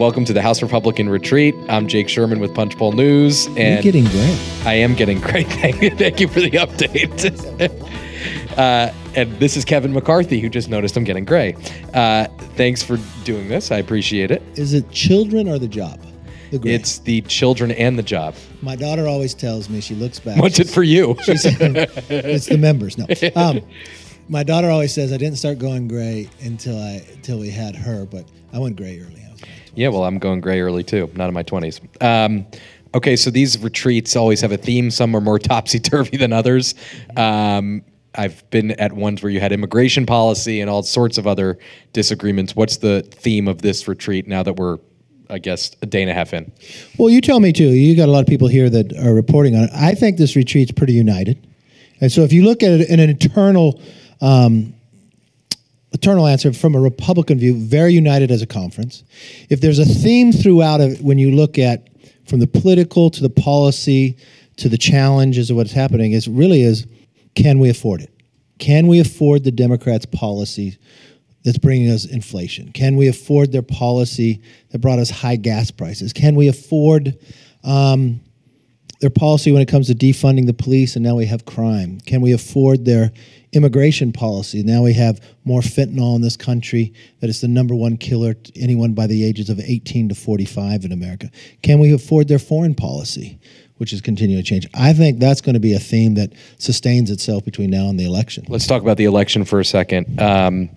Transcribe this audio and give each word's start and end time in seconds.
Welcome 0.00 0.24
to 0.24 0.32
the 0.32 0.40
House 0.40 0.62
Republican 0.62 1.10
Retreat. 1.10 1.54
I'm 1.68 1.86
Jake 1.86 2.08
Sherman 2.08 2.40
with 2.40 2.54
Punchbowl 2.54 2.92
News, 2.92 3.48
You're 3.48 3.58
and 3.58 3.82
getting 3.82 4.04
great. 4.04 4.40
I 4.64 4.72
am 4.72 4.94
getting 4.94 5.20
great. 5.20 5.46
Thank 5.48 5.82
you, 5.82 5.90
thank 5.90 6.20
you 6.20 6.26
for 6.26 6.40
the 6.40 6.52
update. 6.52 7.28
uh, 8.56 8.94
and 9.14 9.38
this 9.38 9.58
is 9.58 9.66
Kevin 9.66 9.92
McCarthy, 9.92 10.40
who 10.40 10.48
just 10.48 10.70
noticed 10.70 10.96
I'm 10.96 11.04
getting 11.04 11.26
gray. 11.26 11.54
Uh, 11.92 12.28
thanks 12.56 12.82
for 12.82 12.98
doing 13.24 13.48
this. 13.48 13.70
I 13.70 13.76
appreciate 13.76 14.30
it. 14.30 14.42
Is 14.54 14.72
it 14.72 14.90
children 14.90 15.46
or 15.50 15.58
the 15.58 15.68
job? 15.68 16.00
The 16.50 16.58
gray. 16.58 16.72
It's 16.72 17.00
the 17.00 17.20
children 17.20 17.70
and 17.72 17.98
the 17.98 18.02
job. 18.02 18.34
My 18.62 18.76
daughter 18.76 19.06
always 19.06 19.34
tells 19.34 19.68
me 19.68 19.82
she 19.82 19.94
looks 19.94 20.18
back. 20.18 20.40
What's 20.40 20.58
it 20.58 20.70
for 20.70 20.82
you? 20.82 21.14
She 21.24 21.36
said, 21.36 21.60
it's 22.08 22.46
the 22.46 22.56
members. 22.56 22.96
No. 22.96 23.04
Um, 23.36 23.60
my 24.30 24.44
daughter 24.44 24.70
always 24.70 24.94
says 24.94 25.12
I 25.12 25.18
didn't 25.18 25.36
start 25.36 25.58
going 25.58 25.88
gray 25.88 26.30
until 26.40 26.78
I 26.80 27.04
until 27.12 27.38
we 27.38 27.50
had 27.50 27.76
her, 27.76 28.06
but 28.06 28.24
I 28.54 28.58
went 28.60 28.76
gray 28.76 28.98
early. 28.98 29.22
I 29.28 29.32
was 29.32 29.42
like, 29.42 29.50
Yeah, 29.74 29.88
well, 29.88 30.04
I'm 30.04 30.18
going 30.18 30.40
gray 30.40 30.60
early 30.60 30.84
too. 30.84 31.10
Not 31.14 31.28
in 31.28 31.34
my 31.34 31.42
20s. 31.42 31.80
Um, 32.02 32.46
okay, 32.94 33.16
so 33.16 33.30
these 33.30 33.58
retreats 33.58 34.16
always 34.16 34.40
have 34.40 34.52
a 34.52 34.56
theme. 34.56 34.90
Some 34.90 35.14
are 35.14 35.20
more 35.20 35.38
topsy 35.50 35.78
turvy 35.78 36.16
than 36.16 36.32
others. 36.32 36.74
Um, 37.16 37.82
I've 38.14 38.48
been 38.50 38.72
at 38.72 38.92
ones 38.92 39.22
where 39.22 39.30
you 39.30 39.40
had 39.40 39.52
immigration 39.52 40.04
policy 40.04 40.60
and 40.60 40.68
all 40.68 40.82
sorts 40.82 41.16
of 41.16 41.26
other 41.26 41.58
disagreements. 41.92 42.56
What's 42.56 42.78
the 42.78 43.02
theme 43.02 43.46
of 43.46 43.62
this 43.62 43.86
retreat 43.86 44.26
now 44.26 44.42
that 44.42 44.54
we're, 44.54 44.78
I 45.28 45.38
guess, 45.38 45.76
a 45.82 45.86
day 45.86 46.02
and 46.02 46.10
a 46.10 46.14
half 46.14 46.34
in? 46.34 46.50
Well, 46.98 47.08
you 47.08 47.20
tell 47.20 47.38
me 47.38 47.52
too. 47.52 47.68
You 47.68 47.96
got 47.96 48.08
a 48.08 48.12
lot 48.12 48.20
of 48.20 48.26
people 48.26 48.48
here 48.48 48.68
that 48.68 48.92
are 48.98 49.14
reporting 49.14 49.54
on 49.54 49.64
it. 49.64 49.70
I 49.72 49.94
think 49.94 50.16
this 50.16 50.34
retreat's 50.34 50.72
pretty 50.72 50.94
united, 50.94 51.46
and 52.00 52.10
so 52.10 52.22
if 52.22 52.32
you 52.32 52.44
look 52.44 52.62
at 52.64 52.72
it 52.72 52.90
in 52.90 52.98
an 52.98 53.10
internal, 53.10 53.80
um, 54.20 54.74
eternal 56.00 56.26
answer 56.26 56.50
from 56.50 56.74
a 56.74 56.80
Republican 56.80 57.38
view, 57.38 57.54
very 57.54 57.92
united 57.92 58.30
as 58.30 58.40
a 58.40 58.46
conference. 58.46 59.04
If 59.50 59.60
there's 59.60 59.78
a 59.78 59.84
theme 59.84 60.32
throughout 60.32 60.80
it, 60.80 61.02
when 61.02 61.18
you 61.18 61.30
look 61.30 61.58
at 61.58 61.88
from 62.26 62.40
the 62.40 62.46
political 62.46 63.10
to 63.10 63.20
the 63.20 63.28
policy 63.28 64.16
to 64.56 64.70
the 64.70 64.78
challenges 64.78 65.50
of 65.50 65.56
what's 65.56 65.72
happening, 65.72 66.12
is 66.12 66.26
really 66.26 66.62
is 66.62 66.86
can 67.34 67.58
we 67.58 67.68
afford 67.68 68.00
it? 68.00 68.10
Can 68.58 68.86
we 68.86 68.98
afford 68.98 69.44
the 69.44 69.50
Democrats' 69.50 70.06
policy 70.06 70.78
that's 71.44 71.58
bringing 71.58 71.90
us 71.90 72.06
inflation? 72.06 72.72
Can 72.72 72.96
we 72.96 73.08
afford 73.08 73.52
their 73.52 73.62
policy 73.62 74.40
that 74.70 74.78
brought 74.78 74.98
us 74.98 75.10
high 75.10 75.36
gas 75.36 75.70
prices? 75.70 76.14
Can 76.14 76.34
we 76.34 76.48
afford 76.48 77.18
um, 77.62 78.20
their 79.00 79.10
policy 79.10 79.50
when 79.50 79.62
it 79.62 79.68
comes 79.68 79.86
to 79.88 79.94
defunding 79.94 80.46
the 80.46 80.54
police 80.54 80.94
and 80.94 81.04
now 81.04 81.16
we 81.16 81.26
have 81.26 81.46
crime? 81.46 82.00
Can 82.02 82.20
we 82.20 82.32
afford 82.32 82.84
their 82.84 83.12
immigration 83.52 84.12
policy? 84.12 84.62
Now 84.62 84.82
we 84.82 84.92
have 84.92 85.20
more 85.44 85.60
fentanyl 85.60 86.14
in 86.16 86.22
this 86.22 86.36
country 86.36 86.92
that 87.20 87.28
is 87.28 87.40
the 87.40 87.48
number 87.48 87.74
one 87.74 87.96
killer 87.96 88.34
to 88.34 88.60
anyone 88.60 88.92
by 88.92 89.06
the 89.06 89.24
ages 89.24 89.48
of 89.50 89.58
18 89.58 90.10
to 90.10 90.14
45 90.14 90.84
in 90.84 90.92
America. 90.92 91.30
Can 91.62 91.78
we 91.78 91.92
afford 91.92 92.28
their 92.28 92.38
foreign 92.38 92.74
policy? 92.74 93.38
Which 93.78 93.94
is 93.94 94.02
continuing 94.02 94.42
to 94.42 94.46
change. 94.46 94.68
I 94.74 94.92
think 94.92 95.18
that's 95.18 95.40
going 95.40 95.54
to 95.54 95.60
be 95.60 95.72
a 95.72 95.78
theme 95.78 96.12
that 96.16 96.34
sustains 96.58 97.10
itself 97.10 97.46
between 97.46 97.70
now 97.70 97.88
and 97.88 97.98
the 97.98 98.04
election. 98.04 98.44
Let's 98.46 98.66
talk 98.66 98.82
about 98.82 98.98
the 98.98 99.06
election 99.06 99.46
for 99.46 99.58
a 99.58 99.64
second. 99.64 100.20
Um, 100.20 100.68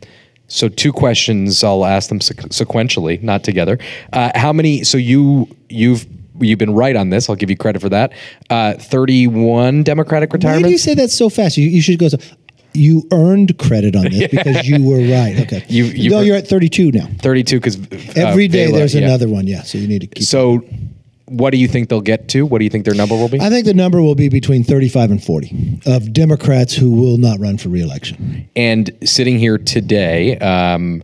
so, 0.47 0.69
two 0.69 0.93
questions. 0.93 1.65
I'll 1.65 1.83
ask 1.83 2.07
them 2.07 2.19
sequ- 2.19 2.47
sequentially, 2.47 3.21
not 3.21 3.43
together. 3.43 3.77
Uh, 4.13 4.31
how 4.35 4.53
many? 4.53 4.85
So 4.85 4.97
you 4.97 5.49
you've 5.67 6.05
you've 6.47 6.59
been 6.59 6.73
right 6.73 6.95
on 6.95 7.09
this. 7.09 7.29
I'll 7.29 7.35
give 7.35 7.49
you 7.49 7.57
credit 7.57 7.81
for 7.81 7.89
that. 7.89 8.13
Uh, 8.49 8.73
Thirty-one 8.73 9.83
Democratic 9.83 10.33
retirements. 10.33 10.63
Why 10.63 10.67
do 10.67 10.71
you 10.71 10.77
say 10.77 10.93
that 10.95 11.09
so 11.11 11.29
fast? 11.29 11.57
You, 11.57 11.67
you 11.67 11.81
should 11.81 11.99
go. 11.99 12.07
So, 12.09 12.17
you 12.75 13.07
earned 13.11 13.57
credit 13.59 13.95
on 13.95 14.05
this 14.05 14.27
because 14.31 14.67
you 14.67 14.83
were 14.83 14.97
right. 14.97 15.39
Okay. 15.41 15.63
You- 15.69 15.85
you 15.85 16.09
no, 16.09 16.21
you're 16.21 16.35
at 16.37 16.47
32 16.47 16.91
now. 16.91 17.07
Thirty-two 17.19 17.59
because 17.59 17.77
Every 18.15 18.47
day 18.47 18.71
there's 18.71 18.95
another 18.95 19.27
one. 19.29 19.45
Yeah. 19.47 19.61
So 19.63 19.77
you 19.77 19.87
need 19.87 20.01
to 20.01 20.07
keep. 20.07 20.23
So, 20.23 20.63
what 21.25 21.51
do 21.51 21.57
you 21.57 21.67
think 21.67 21.89
they'll 21.89 22.01
get 22.01 22.27
to? 22.29 22.45
What 22.45 22.59
do 22.59 22.63
you 22.65 22.69
think 22.69 22.85
their 22.85 22.93
number 22.95 23.15
will 23.15 23.29
be? 23.29 23.39
I 23.39 23.49
think 23.49 23.65
the 23.65 23.73
number 23.73 24.01
will 24.01 24.15
be 24.15 24.27
between 24.29 24.63
35 24.63 25.11
and 25.11 25.23
40 25.23 25.79
of 25.85 26.13
Democrats 26.13 26.73
who 26.75 26.91
will 26.91 27.17
not 27.17 27.39
run 27.39 27.57
for 27.57 27.69
reelection. 27.69 28.47
and 28.55 28.89
sitting 29.03 29.39
here 29.39 29.57
today, 29.57 30.37
um, 30.39 31.01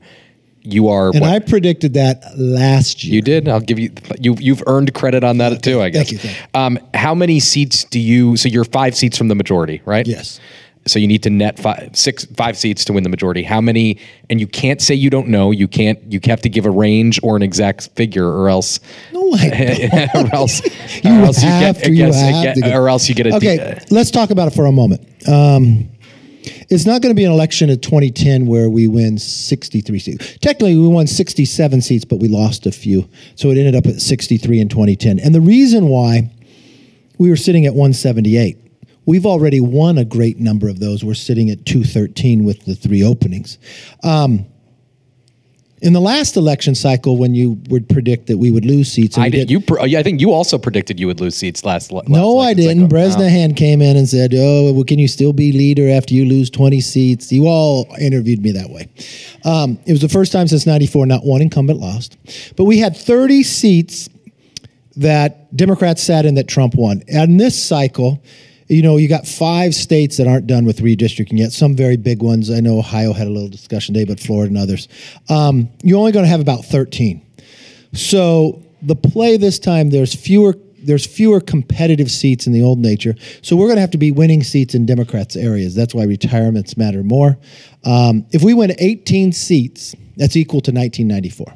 you 0.74 0.90
are. 0.90 1.10
And 1.12 1.22
what- 1.22 1.30
I 1.30 1.40
predicted 1.40 1.94
that 1.96 2.24
last 2.38 3.04
year. 3.04 3.16
You 3.16 3.22
did. 3.22 3.48
I'll 3.48 3.60
give 3.60 3.80
you. 3.80 3.92
You 4.20 4.36
you've 4.40 4.64
earned 4.68 4.94
credit 4.94 5.24
on 5.24 5.38
that 5.40 5.62
too. 5.64 5.82
I 5.82 5.90
guess. 5.90 6.10
Thank 6.10 6.12
you, 6.12 6.18
thank 6.20 6.38
you. 6.38 6.60
Um, 6.60 6.80
how 6.94 7.14
many 7.16 7.40
seats 7.40 7.84
do 7.86 8.00
you? 8.00 8.36
So 8.38 8.50
you're 8.50 8.66
five 8.66 8.96
seats 8.96 9.18
from 9.18 9.28
the 9.28 9.36
majority, 9.36 9.82
right? 9.86 10.06
Yes. 10.08 10.40
So 10.88 10.98
you 10.98 11.08
need 11.08 11.22
to 11.24 11.30
net 11.30 11.60
five, 11.60 11.90
six, 11.94 12.26
five 12.38 12.58
seats 12.58 12.84
to 12.86 12.94
win 12.94 13.04
the 13.04 13.10
majority. 13.10 13.44
How 13.44 13.62
many? 13.62 14.00
And 14.30 14.40
you 14.40 14.48
can't 14.48 14.82
say 14.82 14.96
you 14.96 15.10
don't 15.10 15.28
know. 15.28 15.52
You 15.52 15.68
can't. 15.68 16.00
You 16.12 16.20
have 16.24 16.42
to 16.42 16.50
give 16.50 16.66
a 16.66 16.72
range 16.72 17.20
or 17.22 17.36
an 17.36 17.44
exact 17.44 17.90
figure, 17.96 18.26
or 18.28 18.50
else. 18.50 18.80
No, 19.14 19.30
I 19.34 20.10
or 20.16 20.34
else. 20.34 20.62
You 21.04 21.12
or 21.20 21.26
else 21.26 21.38
have 21.38 21.62
you 21.62 21.74
get. 21.74 21.84
to, 21.84 21.86
I 21.86 21.92
you 21.92 21.96
guess, 21.98 22.22
have 22.22 22.56
get- 22.56 22.64
to 22.70 22.76
or 22.76 22.90
else 22.90 23.08
you 23.10 23.14
get 23.14 23.28
a. 23.28 23.36
Okay, 23.36 23.80
let's 23.92 24.10
talk 24.10 24.32
about 24.32 24.48
it 24.48 24.56
for 24.56 24.66
a 24.66 24.72
moment. 24.72 25.02
Um, 25.28 25.90
it's 26.70 26.86
not 26.86 27.02
going 27.02 27.12
to 27.12 27.16
be 27.16 27.26
an 27.26 27.32
election 27.32 27.70
of 27.70 27.82
2010 27.82 28.46
where 28.46 28.70
we 28.70 28.88
win 28.88 29.18
63 29.18 30.00
seats. 30.00 30.38
Technically, 30.40 30.76
we 30.76 30.88
won 30.88 31.08
67 31.08 31.82
seats, 31.82 32.06
but 32.06 32.18
we 32.18 32.28
lost 32.28 32.66
a 32.66 32.72
few. 32.72 33.10
So 33.36 33.50
it 33.50 33.58
ended 33.58 33.76
up 33.76 33.86
at 33.86 34.02
63 34.02 34.60
in 34.60 34.70
2010. 34.70 35.20
And 35.20 35.34
the 35.34 35.42
reason 35.42 35.88
why 35.88 36.32
we 37.18 37.30
were 37.30 37.36
sitting 37.36 37.66
at 37.66 37.74
178, 37.74 38.58
we've 39.06 39.26
already 39.26 39.62
won 39.62 39.98
a 39.98 40.06
great 40.06 40.40
number 40.40 40.70
of 40.70 40.80
those. 40.80 41.04
We're 41.04 41.14
sitting 41.14 41.50
at 41.50 41.66
213 41.66 42.44
with 42.44 42.66
the 42.66 42.76
three 42.76 43.04
openings. 43.04 43.58
Um, 44.04 44.46
in 45.82 45.94
the 45.94 46.00
last 46.02 46.36
election 46.36 46.76
cycle, 46.76 47.18
when 47.18 47.34
you 47.34 47.62
would 47.70 47.88
predict 47.88 48.28
that 48.28 48.38
we 48.38 48.52
would 48.52 48.66
lose 48.66 48.92
seats, 48.92 49.18
I 49.18 49.30
did. 49.30 49.50
You. 49.50 49.62
pr- 49.62 49.86
yeah, 49.86 50.00
I 50.00 50.04
think 50.04 50.20
you 50.20 50.32
also 50.32 50.58
predicted 50.58 51.00
you 51.00 51.08
would 51.08 51.20
lose 51.20 51.36
seats 51.36 51.64
last. 51.64 51.92
last 51.92 52.08
no, 52.10 52.40
I 52.40 52.54
didn't. 52.54 52.78
cycle. 52.78 52.88
Bresnahan 52.90 53.54
came 53.54 53.82
in 53.82 53.96
and 53.96 54.08
said, 54.08 54.34
"Oh, 54.36 54.74
well, 54.74 54.84
can 54.84 55.00
you 55.00 55.08
still 55.08 55.34
be 55.34 55.52
leader 55.52 55.90
after 55.90 56.14
you 56.14 56.26
lose 56.26 56.50
20 56.50 56.82
seats?" 56.82 57.32
You 57.32 57.48
all 57.48 57.88
interviewed 58.00 58.42
me 58.42 58.52
that 58.52 58.70
way. 58.70 58.88
Um, 59.46 59.80
it 59.86 59.92
was 59.92 60.02
the 60.02 60.10
first 60.10 60.32
time 60.32 60.48
since 60.48 60.66
'94 60.66 61.06
not 61.06 61.26
one 61.26 61.42
incumbent 61.42 61.80
lost, 61.80 62.18
but 62.56 62.66
we 62.66 62.80
had 62.80 62.96
30 62.96 63.44
seats 63.44 64.10
that 64.98 65.56
Democrats 65.56 66.04
sat 66.04 66.26
in 66.26 66.36
that 66.36 66.48
Trump 66.48 66.76
won. 66.76 67.04
And 67.08 67.40
this 67.40 67.62
cycle, 67.62 68.22
you 68.70 68.84
know, 68.84 68.98
you 68.98 69.08
got 69.10 69.26
five 69.26 69.74
states 69.74 70.18
that 70.18 70.28
aren't 70.28 70.46
done 70.46 70.64
with 70.64 70.80
redistricting 70.80 71.40
yet. 71.40 71.52
Some 71.52 71.76
very 71.76 71.98
big 71.98 72.22
ones. 72.22 72.52
I 72.52 72.60
know 72.60 72.78
Ohio 72.78 73.14
had 73.14 73.26
a 73.26 73.32
little 73.32 73.50
discussion 73.50 73.96
today, 73.96 74.06
but 74.06 74.20
Florida 74.20 74.50
and 74.50 74.58
others. 74.58 74.88
Um, 75.28 75.70
you're 75.82 75.98
only 75.98 76.12
going 76.12 76.24
to 76.24 76.30
have 76.30 76.40
about 76.40 76.66
13. 76.66 77.26
So 77.94 78.62
the 78.84 78.96
play 78.96 79.38
this 79.38 79.58
time, 79.58 79.90
there's 79.90 80.14
fewer 80.14 80.56
there's 80.82 81.06
fewer 81.06 81.42
competitive 81.42 82.10
seats 82.10 82.48
in 82.48 82.54
the 82.54 82.62
old 82.62 82.80
nature. 82.80 83.14
So 83.42 83.58
we're 83.58 83.68
going 83.68 83.76
to 83.76 83.82
have 83.82 83.92
to 83.92 83.98
be 83.98 84.12
winning 84.12 84.44
seats 84.44 84.76
in 84.76 84.86
Democrats' 84.86 85.36
areas. 85.36 85.76
That's 85.76 85.94
why 85.94 86.06
retirements 86.06 86.78
matter 86.78 87.04
more. 87.04 87.38
Um, 87.84 88.26
if 88.32 88.44
we 88.44 88.54
win 88.54 88.72
18 88.78 89.34
seats, 89.34 89.94
that's 90.16 90.38
equal 90.38 90.62
to 90.62 90.72
1994. 90.72 91.54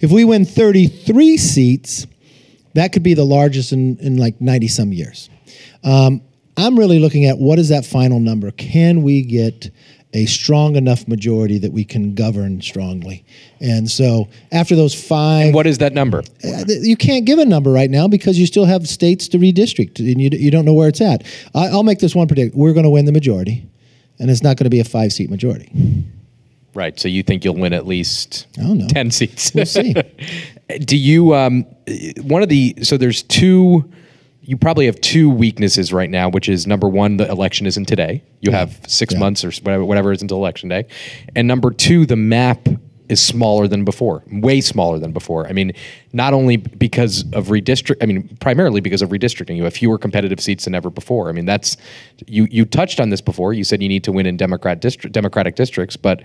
If 0.00 0.10
we 0.10 0.24
win 0.24 0.44
33 0.44 1.36
seats, 1.36 2.08
that 2.74 2.92
could 2.92 3.04
be 3.04 3.14
the 3.14 3.24
largest 3.24 3.72
in, 3.72 3.98
in 3.98 4.16
like 4.16 4.40
90 4.40 4.66
some 4.66 4.92
years. 4.92 5.30
Um, 5.84 6.22
I'm 6.56 6.78
really 6.78 6.98
looking 6.98 7.24
at 7.26 7.38
what 7.38 7.58
is 7.58 7.68
that 7.68 7.84
final 7.86 8.18
number? 8.20 8.50
Can 8.50 9.02
we 9.02 9.22
get 9.22 9.70
a 10.14 10.24
strong 10.26 10.74
enough 10.74 11.06
majority 11.06 11.58
that 11.58 11.72
we 11.72 11.84
can 11.84 12.14
govern 12.14 12.60
strongly? 12.62 13.24
And 13.60 13.88
so 13.90 14.28
after 14.50 14.74
those 14.74 14.94
five, 14.94 15.54
What 15.54 15.66
is 15.66 15.78
that 15.78 15.92
number? 15.92 16.20
uh, 16.44 16.64
you 16.66 16.96
can't 16.96 17.24
give 17.26 17.38
a 17.38 17.44
number 17.44 17.70
right 17.70 17.90
now 17.90 18.08
because 18.08 18.38
you 18.38 18.46
still 18.46 18.64
have 18.64 18.88
states 18.88 19.28
to 19.28 19.38
redistrict 19.38 19.98
and 19.98 20.20
you, 20.20 20.30
you 20.32 20.50
don't 20.50 20.64
know 20.64 20.72
where 20.74 20.88
it's 20.88 21.00
at. 21.00 21.24
I, 21.54 21.68
I'll 21.68 21.82
make 21.84 21.98
this 22.00 22.14
one 22.14 22.26
predict. 22.26 22.54
We're 22.56 22.72
going 22.72 22.84
to 22.84 22.90
win 22.90 23.04
the 23.04 23.12
majority, 23.12 23.68
and 24.18 24.30
it's 24.30 24.42
not 24.42 24.56
going 24.56 24.64
to 24.64 24.70
be 24.70 24.80
a 24.80 24.84
five 24.84 25.12
seat 25.12 25.30
majority. 25.30 25.70
Right. 26.74 26.98
So 26.98 27.08
you 27.08 27.22
think 27.22 27.44
you'll 27.44 27.56
win 27.56 27.72
at 27.72 27.86
least 27.86 28.46
I 28.58 28.62
don't 28.62 28.78
know. 28.78 28.88
10 28.88 29.10
seats. 29.10 29.52
We'll 29.54 29.66
see. 29.66 29.94
Do 30.80 30.96
you 30.96 31.34
um 31.34 31.64
one 32.22 32.42
of 32.42 32.48
the 32.48 32.76
so 32.82 32.96
there's 32.96 33.22
two 33.22 33.90
you 34.48 34.56
probably 34.56 34.86
have 34.86 34.98
two 35.02 35.28
weaknesses 35.28 35.92
right 35.92 36.08
now, 36.08 36.30
which 36.30 36.48
is 36.48 36.66
number 36.66 36.88
one, 36.88 37.18
the 37.18 37.28
election 37.30 37.66
isn't 37.66 37.84
today. 37.84 38.22
You 38.40 38.50
have 38.52 38.80
six 38.86 39.12
Yeah. 39.12 39.20
months 39.20 39.44
or 39.44 39.50
whatever, 39.62 39.84
whatever 39.84 40.10
is 40.10 40.22
until 40.22 40.38
election 40.38 40.70
day, 40.70 40.86
and 41.36 41.46
number 41.46 41.70
two, 41.70 42.06
the 42.06 42.16
map 42.16 42.66
is 43.10 43.20
smaller 43.20 43.68
than 43.68 43.84
before, 43.84 44.22
way 44.32 44.62
smaller 44.62 44.98
than 44.98 45.12
before. 45.12 45.46
I 45.46 45.52
mean, 45.52 45.72
not 46.14 46.32
only 46.32 46.56
because 46.56 47.26
of 47.34 47.48
redistrict, 47.48 47.96
I 48.02 48.06
mean, 48.06 48.38
primarily 48.40 48.80
because 48.80 49.02
of 49.02 49.10
redistricting. 49.10 49.56
You 49.56 49.64
have 49.64 49.74
fewer 49.74 49.98
competitive 49.98 50.40
seats 50.40 50.64
than 50.64 50.74
ever 50.74 50.88
before. 50.88 51.28
I 51.28 51.32
mean, 51.32 51.44
that's 51.44 51.76
you. 52.26 52.48
You 52.50 52.64
touched 52.64 53.00
on 53.00 53.10
this 53.10 53.20
before. 53.20 53.52
You 53.52 53.64
said 53.64 53.82
you 53.82 53.88
need 53.90 54.04
to 54.04 54.12
win 54.12 54.24
in 54.24 54.38
Democrat 54.38 54.80
district, 54.80 55.12
Democratic 55.12 55.56
districts, 55.56 55.96
but 55.96 56.22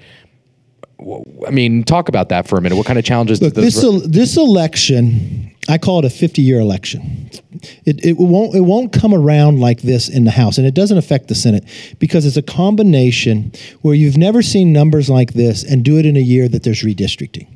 I 1.00 1.50
mean, 1.50 1.84
talk 1.84 2.08
about 2.08 2.30
that 2.30 2.48
for 2.48 2.58
a 2.58 2.62
minute. 2.62 2.76
What 2.76 2.86
kind 2.86 3.00
of 3.00 3.06
challenges? 3.06 3.42
Look, 3.42 3.54
this, 3.54 3.84
el- 3.84 4.00
this 4.00 4.38
election, 4.38 5.54
I 5.68 5.78
call 5.78 6.00
it 6.00 6.06
a 6.06 6.10
50 6.10 6.42
year 6.42 6.60
election. 6.60 7.30
It, 7.86 8.04
it 8.06 8.18
won't 8.18 8.56
it 8.56 8.62
won't 8.62 8.92
come 8.92 9.14
around 9.14 9.60
like 9.60 9.82
this 9.82 10.10
in 10.10 10.24
the 10.24 10.32
House, 10.32 10.58
and 10.58 10.68
it 10.68 10.74
doesn't 10.74 10.98
affect 10.98 11.28
the 11.28 11.36
Senate 11.36 11.66
because 12.00 12.26
it's 12.26 12.38
a 12.38 12.42
combination 12.42 13.52
where 13.82 13.96
you've 13.96 14.18
never 14.18 14.42
seen 14.42 14.74
numbers 14.74 15.10
like 15.10 15.34
this 15.34 15.64
and 15.64 15.84
do 15.84 15.98
it 15.98 16.06
in 16.06 16.16
a 16.16 16.22
year 16.22 16.48
that 16.48 16.64
there's 16.64 16.84
redistricting. 16.84 17.48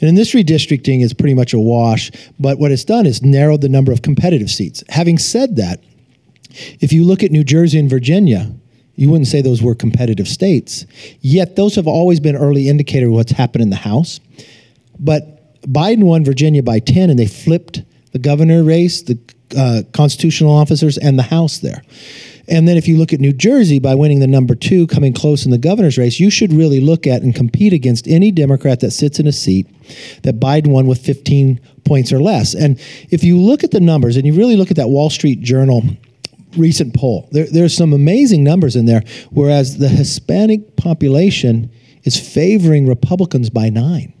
And 0.00 0.08
in 0.08 0.14
this 0.14 0.32
redistricting 0.32 1.02
is 1.02 1.12
pretty 1.12 1.34
much 1.34 1.52
a 1.52 1.60
wash, 1.60 2.10
but 2.38 2.58
what 2.58 2.72
it's 2.72 2.84
done 2.84 3.06
is 3.06 3.22
narrowed 3.22 3.60
the 3.60 3.68
number 3.68 3.92
of 3.92 4.02
competitive 4.02 4.50
seats. 4.50 4.82
Having 4.88 5.18
said 5.18 5.56
that, 5.56 5.80
if 6.80 6.92
you 6.92 7.04
look 7.04 7.22
at 7.22 7.30
New 7.30 7.44
Jersey 7.44 7.78
and 7.78 7.88
Virginia, 7.88 8.52
you 8.96 9.10
wouldn't 9.10 9.28
say 9.28 9.40
those 9.40 9.62
were 9.62 9.74
competitive 9.74 10.28
states. 10.28 10.86
Yet 11.20 11.56
those 11.56 11.74
have 11.76 11.86
always 11.86 12.20
been 12.20 12.36
early 12.36 12.68
indicator 12.68 13.06
of 13.06 13.12
what's 13.12 13.32
happened 13.32 13.62
in 13.62 13.70
the 13.70 13.76
House. 13.76 14.20
But 14.98 15.62
Biden 15.62 16.04
won 16.04 16.24
Virginia 16.24 16.62
by 16.62 16.78
10 16.78 17.10
and 17.10 17.18
they 17.18 17.26
flipped 17.26 17.82
the 18.12 18.18
governor 18.18 18.62
race, 18.62 19.02
the 19.02 19.18
uh, 19.56 19.82
constitutional 19.92 20.52
officers, 20.52 20.98
and 20.98 21.18
the 21.18 21.22
House 21.22 21.58
there. 21.58 21.82
And 22.48 22.66
then 22.66 22.76
if 22.76 22.88
you 22.88 22.98
look 22.98 23.12
at 23.12 23.20
New 23.20 23.32
Jersey 23.32 23.78
by 23.78 23.94
winning 23.94 24.20
the 24.20 24.26
number 24.26 24.54
two, 24.54 24.86
coming 24.88 25.12
close 25.12 25.44
in 25.44 25.52
the 25.52 25.58
governor's 25.58 25.96
race, 25.96 26.18
you 26.18 26.28
should 26.28 26.52
really 26.52 26.80
look 26.80 27.06
at 27.06 27.22
and 27.22 27.34
compete 27.34 27.72
against 27.72 28.08
any 28.08 28.30
Democrat 28.30 28.80
that 28.80 28.90
sits 28.90 29.20
in 29.20 29.26
a 29.26 29.32
seat 29.32 29.66
that 30.22 30.40
Biden 30.40 30.68
won 30.68 30.86
with 30.86 30.98
15 30.98 31.60
points 31.84 32.12
or 32.12 32.20
less. 32.20 32.54
And 32.54 32.80
if 33.10 33.22
you 33.22 33.38
look 33.38 33.62
at 33.62 33.70
the 33.70 33.80
numbers 33.80 34.16
and 34.16 34.26
you 34.26 34.34
really 34.34 34.56
look 34.56 34.70
at 34.70 34.76
that 34.76 34.88
Wall 34.88 35.08
Street 35.08 35.40
Journal 35.40 35.82
recent 36.56 36.94
poll, 36.94 37.28
there, 37.32 37.46
there's 37.46 37.76
some 37.76 37.92
amazing 37.92 38.44
numbers 38.44 38.76
in 38.76 38.86
there, 38.86 39.02
whereas 39.30 39.78
the 39.78 39.88
Hispanic 39.88 40.76
population 40.76 41.70
is 42.04 42.18
favoring 42.18 42.86
Republicans 42.86 43.50
by 43.50 43.68
nine. 43.68 44.12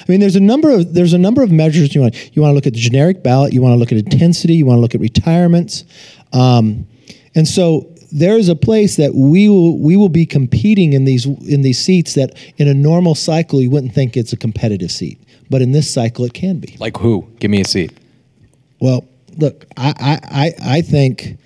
I 0.00 0.04
mean, 0.10 0.20
there's 0.20 0.36
a 0.36 0.40
number 0.40 0.70
of 0.70 0.92
there's 0.92 1.14
a 1.14 1.18
number 1.18 1.42
of 1.42 1.50
measures 1.50 1.94
you 1.94 2.02
want. 2.02 2.36
You 2.36 2.42
want 2.42 2.52
to 2.52 2.54
look 2.54 2.66
at 2.66 2.74
the 2.74 2.78
generic 2.78 3.22
ballot. 3.22 3.52
You 3.52 3.62
want 3.62 3.72
to 3.72 3.76
look 3.76 3.90
at 3.90 3.98
intensity. 3.98 4.54
You 4.54 4.66
want 4.66 4.76
to 4.76 4.80
look 4.80 4.94
at 4.94 5.00
retirements, 5.00 5.84
um, 6.32 6.86
and 7.34 7.48
so 7.48 7.94
there 8.12 8.36
is 8.36 8.48
a 8.48 8.56
place 8.56 8.96
that 8.96 9.14
we 9.14 9.48
will 9.48 9.78
we 9.78 9.96
will 9.96 10.08
be 10.08 10.26
competing 10.26 10.92
in 10.92 11.04
these 11.04 11.26
in 11.26 11.62
these 11.62 11.78
seats 11.78 12.14
that 12.14 12.36
in 12.56 12.68
a 12.68 12.74
normal 12.74 13.14
cycle 13.14 13.60
you 13.60 13.70
wouldn't 13.70 13.94
think 13.94 14.16
it's 14.16 14.32
a 14.32 14.36
competitive 14.36 14.90
seat, 14.90 15.18
but 15.50 15.62
in 15.62 15.72
this 15.72 15.92
cycle 15.92 16.24
it 16.24 16.34
can 16.34 16.58
be. 16.58 16.76
Like 16.78 16.96
who? 16.98 17.28
Give 17.38 17.50
me 17.50 17.60
a 17.60 17.64
seat. 17.64 17.92
Well, 18.80 19.08
look, 19.38 19.64
I 19.76 20.20
I 20.30 20.52
I, 20.76 20.80
think. 20.82 21.38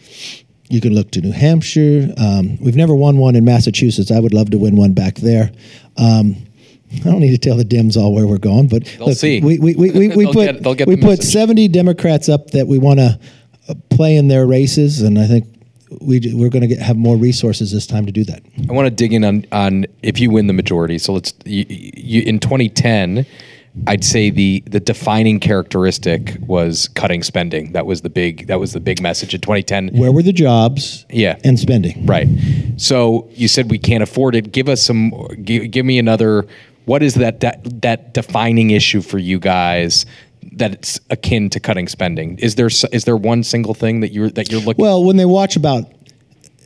You 0.68 0.80
can 0.80 0.94
look 0.94 1.10
to 1.10 1.20
New 1.20 1.32
Hampshire. 1.32 2.08
Um, 2.16 2.56
we've 2.58 2.76
never 2.76 2.94
won 2.94 3.18
one 3.18 3.36
in 3.36 3.44
Massachusetts. 3.44 4.10
I 4.10 4.18
would 4.18 4.32
love 4.32 4.48
to 4.52 4.58
win 4.58 4.74
one 4.74 4.94
back 4.94 5.16
there. 5.16 5.52
Um, 5.98 6.34
I 6.94 6.98
don't 7.00 7.20
need 7.20 7.32
to 7.32 7.38
tell 7.38 7.58
the 7.58 7.64
Dems 7.64 7.94
all 7.98 8.14
where 8.14 8.26
we're 8.26 8.38
going, 8.38 8.68
but 8.68 8.84
They'll 8.84 9.08
look, 9.08 9.18
see. 9.18 9.40
We, 9.40 9.58
we, 9.58 9.74
we, 9.74 9.90
we, 9.90 10.08
we 10.08 10.26
put 10.32 10.62
get- 10.62 10.78
get 10.78 10.88
we 10.88 10.96
put 10.96 11.22
seventy 11.22 11.68
Democrats 11.68 12.30
up 12.30 12.52
that 12.52 12.66
we 12.66 12.78
want 12.78 13.00
to 13.00 13.20
uh, 13.68 13.74
play 13.90 14.16
in 14.16 14.28
their 14.28 14.46
races, 14.46 15.02
and 15.02 15.18
I 15.18 15.26
think 15.26 15.46
we, 16.00 16.20
we're 16.34 16.48
going 16.48 16.68
to 16.68 16.76
have 16.76 16.96
more 16.96 17.16
resources 17.16 17.72
this 17.72 17.86
time 17.86 18.06
to 18.06 18.12
do 18.12 18.24
that. 18.24 18.42
I 18.68 18.72
want 18.72 18.86
to 18.86 18.90
dig 18.90 19.12
in 19.12 19.24
on 19.24 19.44
on 19.52 19.86
if 20.02 20.18
you 20.20 20.30
win 20.30 20.46
the 20.46 20.52
majority. 20.52 20.98
So 20.98 21.12
let's 21.12 21.34
you, 21.44 21.66
you 21.68 22.22
in 22.22 22.38
2010. 22.38 23.26
I'd 23.86 24.04
say 24.04 24.28
the 24.28 24.62
the 24.66 24.80
defining 24.80 25.40
characteristic 25.40 26.36
was 26.40 26.88
cutting 26.88 27.22
spending. 27.22 27.72
That 27.72 27.86
was 27.86 28.02
the 28.02 28.10
big 28.10 28.46
that 28.48 28.60
was 28.60 28.74
the 28.74 28.80
big 28.80 29.00
message 29.00 29.34
in 29.34 29.40
2010. 29.40 29.96
Where 29.96 30.12
were 30.12 30.22
the 30.22 30.32
jobs? 30.32 31.06
Yeah. 31.08 31.38
and 31.42 31.58
spending. 31.58 32.04
Right. 32.04 32.28
So 32.76 33.28
you 33.32 33.48
said 33.48 33.70
we 33.70 33.78
can't 33.78 34.02
afford 34.02 34.34
it. 34.34 34.52
Give 34.52 34.68
us 34.68 34.82
some. 34.82 35.10
Give, 35.42 35.70
give 35.70 35.86
me 35.86 35.98
another. 35.98 36.46
What 36.84 37.02
is 37.02 37.14
that, 37.14 37.40
that 37.40 37.80
that 37.82 38.12
defining 38.12 38.70
issue 38.70 39.00
for 39.00 39.18
you 39.18 39.38
guys 39.38 40.04
that's 40.52 41.00
akin 41.08 41.48
to 41.50 41.60
cutting 41.60 41.88
spending? 41.88 42.38
Is 42.40 42.56
there 42.56 42.68
is 42.92 43.04
there 43.04 43.16
one 43.16 43.42
single 43.42 43.72
thing 43.72 44.00
that 44.00 44.12
you're 44.12 44.30
that 44.30 44.50
you're 44.50 44.60
looking? 44.60 44.84
Well, 44.84 45.02
when 45.02 45.16
they 45.16 45.24
watch 45.24 45.56
about, 45.56 45.84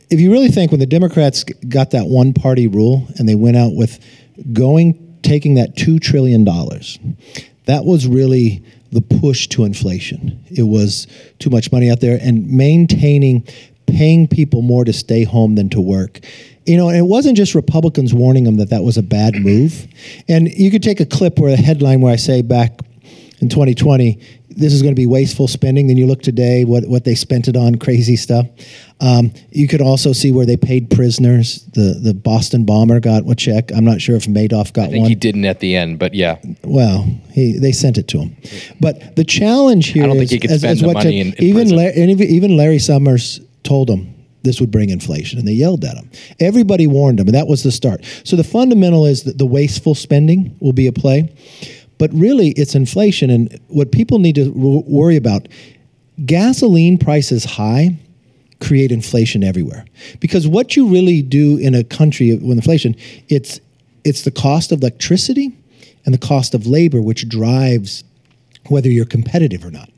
if 0.09 0.19
you 0.19 0.29
really 0.29 0.49
think 0.49 0.71
when 0.71 0.81
the 0.81 0.85
Democrats 0.85 1.45
got 1.69 1.91
that 1.91 2.07
one 2.07 2.33
party 2.33 2.67
rule 2.67 3.07
and 3.17 3.29
they 3.29 3.35
went 3.35 3.55
out 3.55 3.75
with 3.75 4.03
going, 4.51 5.06
taking 5.21 5.55
that 5.55 5.75
$2 5.75 5.99
trillion, 6.01 6.43
that 6.45 7.85
was 7.85 8.07
really 8.07 8.63
the 8.91 9.01
push 9.01 9.47
to 9.47 9.63
inflation. 9.65 10.43
It 10.49 10.63
was 10.63 11.07
too 11.39 11.49
much 11.49 11.71
money 11.71 11.89
out 11.89 11.99
there 11.99 12.17
and 12.21 12.49
maintaining, 12.49 13.45
paying 13.85 14.27
people 14.27 14.61
more 14.61 14.85
to 14.85 14.93
stay 14.93 15.23
home 15.23 15.55
than 15.55 15.69
to 15.69 15.81
work. 15.81 16.19
You 16.65 16.77
know, 16.77 16.89
and 16.89 16.97
it 16.97 17.05
wasn't 17.05 17.37
just 17.37 17.55
Republicans 17.55 18.13
warning 18.13 18.43
them 18.43 18.57
that 18.57 18.69
that 18.69 18.83
was 18.83 18.97
a 18.97 19.03
bad 19.03 19.35
move. 19.35 19.87
And 20.27 20.49
you 20.49 20.69
could 20.69 20.83
take 20.83 20.99
a 20.99 21.05
clip 21.05 21.39
where 21.39 21.53
a 21.53 21.57
headline 21.57 22.01
where 22.01 22.11
I 22.13 22.17
say 22.17 22.41
back 22.41 22.79
in 23.39 23.49
2020 23.49 24.19
this 24.57 24.73
is 24.73 24.81
going 24.81 24.93
to 24.93 24.99
be 24.99 25.05
wasteful 25.05 25.47
spending 25.47 25.87
then 25.87 25.97
you 25.97 26.07
look 26.07 26.21
today 26.21 26.65
what, 26.65 26.85
what 26.87 27.03
they 27.03 27.15
spent 27.15 27.47
it 27.47 27.55
on 27.55 27.75
crazy 27.75 28.15
stuff. 28.15 28.47
Um, 28.99 29.31
you 29.51 29.67
could 29.67 29.81
also 29.81 30.11
see 30.11 30.31
where 30.31 30.45
they 30.47 30.57
paid 30.57 30.89
prisoners. 30.89 31.63
The, 31.73 31.99
the 32.01 32.13
boston 32.15 32.65
bomber 32.65 32.99
got 32.99 33.29
a 33.29 33.35
check. 33.35 33.71
I'm 33.71 33.85
not 33.85 34.01
sure 34.01 34.15
if 34.15 34.25
madoff 34.25 34.73
got 34.73 34.87
I 34.87 34.91
think 34.91 35.01
one. 35.03 35.09
he 35.09 35.15
didn't 35.15 35.45
at 35.45 35.59
the 35.59 35.75
end, 35.75 35.99
but 35.99 36.13
yeah. 36.15 36.37
well 36.63 37.03
he, 37.31 37.57
they 37.59 37.71
sent 37.71 37.97
it 37.97 38.07
to 38.09 38.19
him. 38.19 38.35
But 38.81 39.15
the 39.15 39.23
challenge 39.23 39.87
here 39.89 40.03
I 40.03 40.07
don't 40.07 40.17
is- 40.17 40.29
think 40.29 40.41
he 40.43 40.47
could 40.47 40.59
spend 40.59 40.79
the 40.79 40.87
what 40.87 40.93
money 40.95 41.11
to- 41.11 41.17
in- 41.29 41.33
in 41.35 41.43
even, 41.43 41.67
prison. 41.69 41.77
La- 41.77 42.11
even 42.11 42.27
even 42.27 42.57
larry 42.57 42.79
summers 42.79 43.39
told 43.63 43.89
him 43.89 44.13
this 44.43 44.59
would 44.61 44.71
bring 44.71 44.89
inflation 44.89 45.37
and 45.39 45.47
they 45.47 45.51
yelled 45.53 45.83
at 45.83 45.95
him. 45.97 46.09
Everybody 46.39 46.87
warned 46.87 47.19
him 47.19 47.27
and 47.27 47.35
that 47.35 47.47
was 47.47 47.63
the 47.63 47.71
start. 47.71 48.05
So 48.23 48.35
the 48.35 48.43
fundamental 48.43 49.05
is 49.05 49.23
that 49.23 49.37
the 49.37 49.45
wasteful 49.45 49.93
spending 49.93 50.55
will 50.59 50.73
be 50.73 50.87
a 50.87 50.93
play 50.93 51.33
but 51.97 52.11
really 52.13 52.49
it's 52.49 52.75
inflation 52.75 53.29
and 53.29 53.59
what 53.67 53.91
people 53.91 54.19
need 54.19 54.35
to 54.35 54.51
w- 54.51 54.83
worry 54.87 55.15
about 55.15 55.47
gasoline 56.25 56.97
prices 56.97 57.45
high 57.45 57.97
create 58.59 58.91
inflation 58.91 59.43
everywhere. 59.43 59.85
Because 60.19 60.47
what 60.47 60.75
you 60.75 60.87
really 60.87 61.21
do 61.21 61.57
in 61.57 61.75
a 61.75 61.83
country 61.83 62.33
with 62.33 62.57
inflation 62.57 62.95
it's 63.29 63.59
it's 64.03 64.23
the 64.23 64.31
cost 64.31 64.71
of 64.71 64.81
electricity 64.81 65.51
and 66.05 66.13
the 66.13 66.19
cost 66.19 66.53
of 66.53 66.65
labor 66.65 67.01
which 67.01 67.27
drives 67.27 68.03
whether 68.69 68.89
you're 68.89 69.05
competitive 69.05 69.65
or 69.65 69.71
not. 69.71 69.89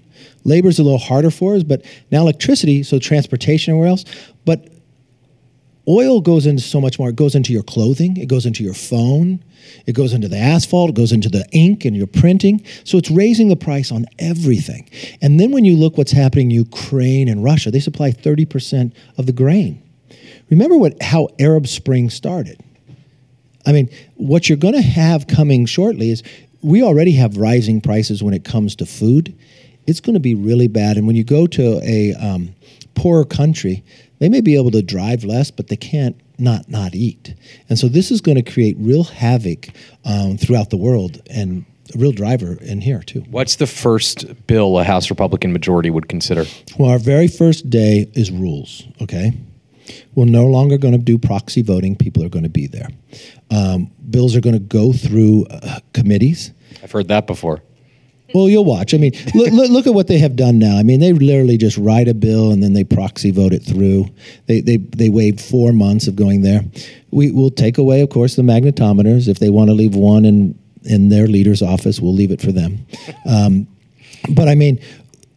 Labor's 0.43 0.79
a 0.79 0.83
little 0.83 0.99
harder 0.99 1.31
for 1.31 1.55
us 1.55 1.63
but 1.63 1.85
now 2.11 2.21
electricity 2.21 2.83
so 2.83 2.99
transportation 2.99 3.71
and 3.71 3.79
where 3.79 3.89
else 3.89 4.05
but 4.45 4.67
oil 5.89 6.21
goes 6.21 6.45
into 6.45 6.61
so 6.61 6.79
much 6.79 6.99
more. 6.99 7.09
It 7.09 7.15
goes 7.15 7.35
into 7.35 7.51
your 7.51 7.63
clothing, 7.63 8.15
it 8.17 8.27
goes 8.27 8.45
into 8.45 8.63
your 8.63 8.75
phone, 8.75 9.43
it 9.87 9.93
goes 9.93 10.13
into 10.13 10.27
the 10.27 10.37
asphalt, 10.37 10.91
it 10.91 10.95
goes 10.95 11.11
into 11.11 11.29
the 11.29 11.45
ink 11.51 11.83
and 11.83 11.97
your 11.97 12.07
printing. 12.07 12.63
So 12.83 12.97
it's 12.97 13.09
raising 13.09 13.49
the 13.49 13.55
price 13.55 13.91
on 13.91 14.05
everything. 14.19 14.89
And 15.21 15.39
then 15.39 15.51
when 15.51 15.65
you 15.65 15.75
look 15.75 15.97
what's 15.97 16.11
happening 16.11 16.51
in 16.51 16.57
Ukraine 16.57 17.27
and 17.27 17.43
Russia, 17.43 17.71
they 17.71 17.79
supply 17.79 18.11
30% 18.11 18.93
of 19.17 19.25
the 19.25 19.33
grain. 19.33 19.81
Remember 20.49 20.77
what 20.77 21.01
how 21.01 21.27
Arab 21.39 21.67
Spring 21.67 22.09
started. 22.09 22.61
I 23.65 23.71
mean, 23.71 23.89
what 24.15 24.49
you're 24.49 24.57
going 24.57 24.73
to 24.73 24.81
have 24.81 25.27
coming 25.27 25.65
shortly 25.65 26.09
is 26.11 26.23
we 26.61 26.83
already 26.83 27.13
have 27.13 27.37
rising 27.37 27.81
prices 27.81 28.23
when 28.23 28.33
it 28.33 28.43
comes 28.43 28.75
to 28.77 28.85
food. 28.85 29.37
It's 29.89 29.99
going 29.99 30.13
to 30.13 30.19
be 30.19 30.35
really 30.35 30.67
bad. 30.67 30.97
And 30.97 31.07
when 31.07 31.15
you 31.15 31.23
go 31.23 31.47
to 31.47 31.81
a 31.83 32.13
um, 32.15 32.55
poorer 32.95 33.25
country, 33.25 33.83
they 34.19 34.29
may 34.29 34.41
be 34.41 34.55
able 34.55 34.71
to 34.71 34.81
drive 34.81 35.23
less, 35.23 35.49
but 35.51 35.67
they 35.67 35.75
can't 35.75 36.15
not 36.37 36.69
not 36.69 36.95
eat. 36.95 37.35
And 37.67 37.77
so 37.77 37.87
this 37.87 38.11
is 38.11 38.21
going 38.21 38.41
to 38.41 38.51
create 38.51 38.75
real 38.79 39.03
havoc 39.03 39.69
um, 40.05 40.37
throughout 40.37 40.69
the 40.69 40.77
world 40.77 41.21
and 41.29 41.65
a 41.93 41.97
real 41.97 42.11
driver 42.11 42.57
in 42.61 42.81
here 42.81 43.01
too. 43.01 43.21
What's 43.29 43.55
the 43.55 43.67
first 43.67 44.47
bill 44.47 44.79
a 44.79 44.83
House 44.83 45.09
Republican 45.09 45.51
majority 45.51 45.89
would 45.89 46.07
consider? 46.07 46.45
Well, 46.77 46.91
our 46.91 46.99
very 46.99 47.27
first 47.27 47.69
day 47.69 48.09
is 48.13 48.31
rules. 48.31 48.83
Okay, 49.01 49.33
we're 50.15 50.25
no 50.25 50.45
longer 50.45 50.77
going 50.77 50.93
to 50.93 50.99
do 50.99 51.17
proxy 51.17 51.61
voting. 51.61 51.95
People 51.95 52.23
are 52.23 52.29
going 52.29 52.43
to 52.43 52.49
be 52.49 52.67
there. 52.67 52.89
Um, 53.51 53.91
bills 54.09 54.35
are 54.35 54.41
going 54.41 54.53
to 54.53 54.59
go 54.59 54.93
through 54.93 55.45
uh, 55.49 55.79
committees. 55.93 56.51
I've 56.83 56.91
heard 56.91 57.07
that 57.07 57.27
before. 57.27 57.61
Well, 58.33 58.49
you'll 58.49 58.65
watch. 58.65 58.93
I 58.93 58.97
mean, 58.97 59.13
look, 59.35 59.51
look, 59.51 59.69
look 59.69 59.87
at 59.87 59.93
what 59.93 60.07
they 60.07 60.19
have 60.19 60.35
done 60.35 60.59
now. 60.59 60.77
I 60.77 60.83
mean, 60.83 60.99
they 60.99 61.13
literally 61.13 61.57
just 61.57 61.77
write 61.77 62.07
a 62.07 62.13
bill 62.13 62.51
and 62.51 62.61
then 62.61 62.73
they 62.73 62.83
proxy 62.83 63.31
vote 63.31 63.53
it 63.53 63.63
through. 63.63 64.05
They 64.47 64.61
they 64.61 64.77
they 64.77 65.09
waived 65.09 65.41
four 65.41 65.71
months 65.73 66.07
of 66.07 66.15
going 66.15 66.41
there. 66.41 66.61
We 67.11 67.31
will 67.31 67.51
take 67.51 67.77
away, 67.77 68.01
of 68.01 68.09
course, 68.09 68.35
the 68.35 68.43
magnetometers. 68.43 69.27
If 69.27 69.39
they 69.39 69.49
want 69.49 69.69
to 69.69 69.73
leave 69.73 69.95
one 69.95 70.25
in 70.25 70.57
in 70.83 71.09
their 71.09 71.27
leader's 71.27 71.61
office, 71.61 71.99
we'll 71.99 72.13
leave 72.13 72.31
it 72.31 72.41
for 72.41 72.51
them. 72.51 72.85
Um, 73.25 73.67
but 74.29 74.47
I 74.47 74.55
mean, 74.55 74.79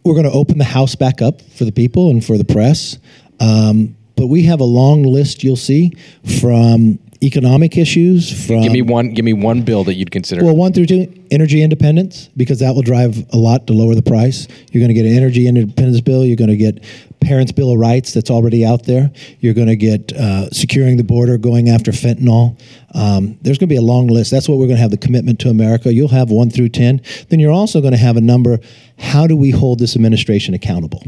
we're 0.04 0.14
going 0.14 0.24
to 0.24 0.32
open 0.32 0.58
the 0.58 0.64
house 0.64 0.94
back 0.94 1.20
up 1.20 1.42
for 1.42 1.64
the 1.64 1.72
people 1.72 2.10
and 2.10 2.24
for 2.24 2.38
the 2.38 2.44
press. 2.44 2.98
Um, 3.38 3.96
but 4.16 4.26
we 4.26 4.44
have 4.44 4.60
a 4.60 4.64
long 4.64 5.02
list. 5.02 5.42
You'll 5.42 5.56
see 5.56 5.92
from 6.40 6.98
economic 7.22 7.76
issues. 7.76 8.46
From 8.46 8.62
Give 8.62 8.72
me 8.72 8.82
one. 8.82 9.14
Give 9.14 9.24
me 9.24 9.32
one 9.32 9.62
bill 9.62 9.84
that 9.84 9.94
you'd 9.94 10.10
consider. 10.10 10.44
well, 10.44 10.56
one 10.56 10.72
through 10.72 10.86
two, 10.86 11.12
energy 11.30 11.62
independence, 11.62 12.28
because 12.36 12.58
that 12.60 12.74
will 12.74 12.82
drive 12.82 13.26
a 13.32 13.36
lot 13.36 13.66
to 13.68 13.72
lower 13.72 13.94
the 13.94 14.02
price. 14.02 14.48
You're 14.70 14.80
going 14.80 14.88
to 14.88 14.94
get 14.94 15.06
an 15.06 15.16
energy 15.16 15.46
independence 15.46 16.00
bill. 16.00 16.24
You're 16.24 16.36
going 16.36 16.50
to 16.50 16.56
get 16.56 16.84
Parents' 17.22 17.52
Bill 17.52 17.72
of 17.72 17.78
Rights 17.78 18.12
that's 18.12 18.30
already 18.30 18.64
out 18.66 18.84
there. 18.84 19.10
You're 19.40 19.54
going 19.54 19.68
to 19.68 19.76
get 19.76 20.12
uh, 20.12 20.50
securing 20.50 20.96
the 20.96 21.04
border, 21.04 21.38
going 21.38 21.68
after 21.68 21.92
fentanyl. 21.92 22.60
Um, 22.94 23.38
there's 23.40 23.58
going 23.58 23.68
to 23.68 23.72
be 23.72 23.76
a 23.76 23.82
long 23.82 24.08
list. 24.08 24.30
That's 24.30 24.48
what 24.48 24.58
we're 24.58 24.66
going 24.66 24.76
to 24.76 24.82
have 24.82 24.90
the 24.90 24.98
commitment 24.98 25.38
to 25.40 25.48
America. 25.48 25.92
You'll 25.92 26.08
have 26.08 26.30
one 26.30 26.50
through 26.50 26.70
10. 26.70 27.00
Then 27.30 27.40
you're 27.40 27.52
also 27.52 27.80
going 27.80 27.92
to 27.92 27.98
have 27.98 28.16
a 28.16 28.20
number. 28.20 28.58
How 28.98 29.26
do 29.26 29.36
we 29.36 29.50
hold 29.50 29.78
this 29.78 29.96
administration 29.96 30.54
accountable? 30.54 31.02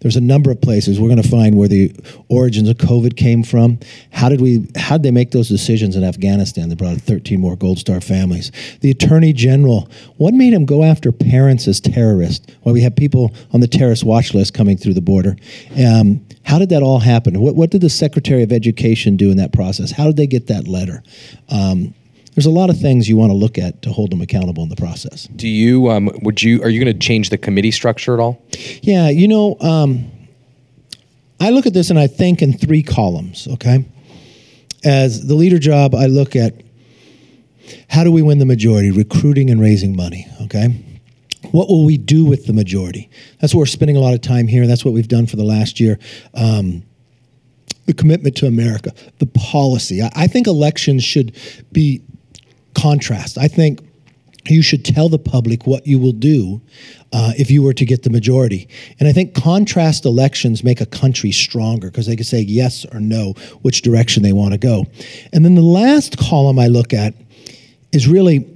There's 0.00 0.16
a 0.16 0.20
number 0.20 0.50
of 0.50 0.60
places 0.60 1.00
we're 1.00 1.08
going 1.08 1.22
to 1.22 1.28
find 1.28 1.56
where 1.56 1.68
the 1.68 1.92
origins 2.28 2.68
of 2.68 2.76
COVID 2.76 3.16
came 3.16 3.42
from. 3.42 3.80
How 4.12 4.28
did 4.28 4.40
we? 4.40 4.68
How 4.76 4.96
did 4.96 5.02
they 5.02 5.10
make 5.10 5.30
those 5.32 5.48
decisions 5.48 5.96
in 5.96 6.04
Afghanistan? 6.04 6.68
They 6.68 6.74
brought 6.74 6.98
13 6.98 7.40
more 7.40 7.56
Gold 7.56 7.78
Star 7.78 8.00
families. 8.00 8.52
The 8.80 8.90
Attorney 8.90 9.32
General. 9.32 9.90
What 10.16 10.34
made 10.34 10.52
him 10.52 10.64
go 10.64 10.84
after 10.84 11.10
parents 11.10 11.66
as 11.66 11.80
terrorists? 11.80 12.46
Well, 12.62 12.74
we 12.74 12.82
have 12.82 12.94
people 12.94 13.34
on 13.52 13.60
the 13.60 13.68
terrorist 13.68 14.04
watch 14.04 14.34
list 14.34 14.54
coming 14.54 14.76
through 14.76 14.94
the 14.94 15.00
border. 15.00 15.36
Um, 15.84 16.26
how 16.42 16.58
did 16.58 16.70
that 16.70 16.82
all 16.82 16.98
happen? 16.98 17.40
What, 17.40 17.54
what 17.54 17.70
did 17.70 17.80
the 17.80 17.90
Secretary 17.90 18.42
of 18.42 18.52
Education 18.52 19.16
do 19.16 19.30
in 19.30 19.36
that 19.36 19.52
process? 19.52 19.92
How 19.92 20.06
did 20.06 20.16
they 20.16 20.26
get 20.26 20.48
that 20.48 20.66
letter? 20.66 21.02
Um, 21.48 21.94
there's 22.34 22.46
a 22.46 22.50
lot 22.50 22.70
of 22.70 22.80
things 22.80 23.08
you 23.08 23.16
want 23.16 23.30
to 23.30 23.36
look 23.36 23.58
at 23.58 23.82
to 23.82 23.92
hold 23.92 24.12
them 24.12 24.20
accountable 24.20 24.62
in 24.62 24.68
the 24.68 24.76
process. 24.76 25.24
Do 25.34 25.48
you? 25.48 25.90
Um, 25.90 26.10
would 26.22 26.42
you? 26.42 26.62
Are 26.62 26.68
you 26.68 26.82
going 26.82 26.92
to 26.92 26.98
change 26.98 27.30
the 27.30 27.38
committee 27.38 27.70
structure 27.70 28.14
at 28.14 28.20
all? 28.20 28.42
Yeah, 28.82 29.10
you 29.10 29.28
know, 29.28 29.56
um, 29.60 30.10
I 31.40 31.50
look 31.50 31.66
at 31.66 31.74
this 31.74 31.90
and 31.90 31.98
I 31.98 32.06
think 32.06 32.40
in 32.40 32.56
three 32.56 32.82
columns. 32.82 33.48
Okay, 33.48 33.84
as 34.84 35.26
the 35.26 35.34
leader 35.34 35.58
job, 35.58 35.94
I 35.94 36.06
look 36.06 36.36
at 36.36 36.54
how 37.88 38.04
do 38.04 38.12
we 38.12 38.22
win 38.22 38.38
the 38.38 38.46
majority, 38.46 38.90
recruiting 38.90 39.50
and 39.50 39.60
raising 39.60 39.96
money. 39.96 40.26
Okay, 40.42 40.82
what 41.52 41.68
will 41.68 41.84
we 41.84 41.98
do 41.98 42.24
with 42.24 42.46
the 42.46 42.52
majority? 42.52 43.10
That's 43.40 43.54
what 43.54 43.60
we're 43.60 43.66
spending 43.66 43.96
a 43.96 44.00
lot 44.00 44.14
of 44.14 44.20
time 44.20 44.46
here, 44.46 44.66
that's 44.66 44.84
what 44.84 44.94
we've 44.94 45.08
done 45.08 45.26
for 45.26 45.36
the 45.36 45.44
last 45.44 45.80
year. 45.80 45.98
Um, 46.34 46.82
the 47.86 47.94
commitment 47.94 48.36
to 48.36 48.46
America, 48.46 48.92
the 49.18 49.26
policy. 49.26 50.02
I, 50.02 50.10
I 50.14 50.26
think 50.26 50.46
elections 50.46 51.02
should 51.02 51.36
be 51.72 52.02
contrast. 52.74 53.36
I 53.36 53.48
think 53.48 53.80
you 54.48 54.62
should 54.62 54.84
tell 54.84 55.08
the 55.08 55.18
public 55.18 55.66
what 55.66 55.86
you 55.86 55.98
will 55.98 56.12
do 56.12 56.60
uh, 57.12 57.32
if 57.36 57.50
you 57.50 57.62
were 57.62 57.74
to 57.74 57.84
get 57.84 58.02
the 58.02 58.10
majority. 58.10 58.68
And 58.98 59.08
I 59.08 59.12
think 59.12 59.34
contrast 59.34 60.04
elections 60.04 60.64
make 60.64 60.80
a 60.80 60.86
country 60.86 61.32
stronger 61.32 61.88
because 61.88 62.06
they 62.06 62.16
can 62.16 62.24
say 62.24 62.40
yes 62.40 62.86
or 62.92 63.00
no, 63.00 63.32
which 63.62 63.82
direction 63.82 64.22
they 64.22 64.32
want 64.32 64.52
to 64.52 64.58
go. 64.58 64.86
And 65.32 65.44
then 65.44 65.54
the 65.54 65.62
last 65.62 66.18
column 66.18 66.58
I 66.58 66.68
look 66.68 66.92
at 66.92 67.14
is 67.92 68.08
really 68.08 68.46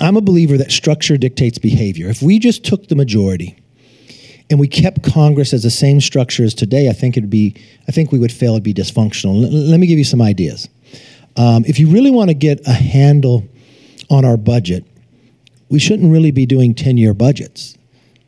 I'm 0.00 0.16
a 0.16 0.20
believer 0.20 0.58
that 0.58 0.70
structure 0.70 1.16
dictates 1.16 1.58
behavior. 1.58 2.08
If 2.08 2.22
we 2.22 2.38
just 2.38 2.64
took 2.64 2.88
the 2.88 2.94
majority 2.94 3.56
and 4.50 4.60
we 4.60 4.68
kept 4.68 5.02
Congress 5.02 5.52
as 5.52 5.62
the 5.62 5.70
same 5.70 6.00
structure 6.00 6.44
as 6.44 6.54
today, 6.54 6.88
I 6.88 6.92
think 6.92 7.16
it'd 7.16 7.30
be, 7.30 7.54
I 7.88 7.92
think 7.92 8.12
we 8.12 8.18
would 8.18 8.32
fail. 8.32 8.52
It'd 8.52 8.62
be 8.62 8.74
dysfunctional. 8.74 9.44
L- 9.44 9.50
let 9.50 9.80
me 9.80 9.86
give 9.86 9.98
you 9.98 10.04
some 10.04 10.20
ideas. 10.20 10.68
Um, 11.36 11.64
if 11.66 11.78
you 11.78 11.88
really 11.88 12.10
want 12.10 12.28
to 12.30 12.34
get 12.34 12.66
a 12.66 12.72
handle 12.72 13.46
on 14.10 14.24
our 14.24 14.36
budget, 14.36 14.84
we 15.68 15.78
shouldn't 15.78 16.12
really 16.12 16.30
be 16.30 16.46
doing 16.46 16.74
10 16.74 16.96
year 16.96 17.14
budgets. 17.14 17.76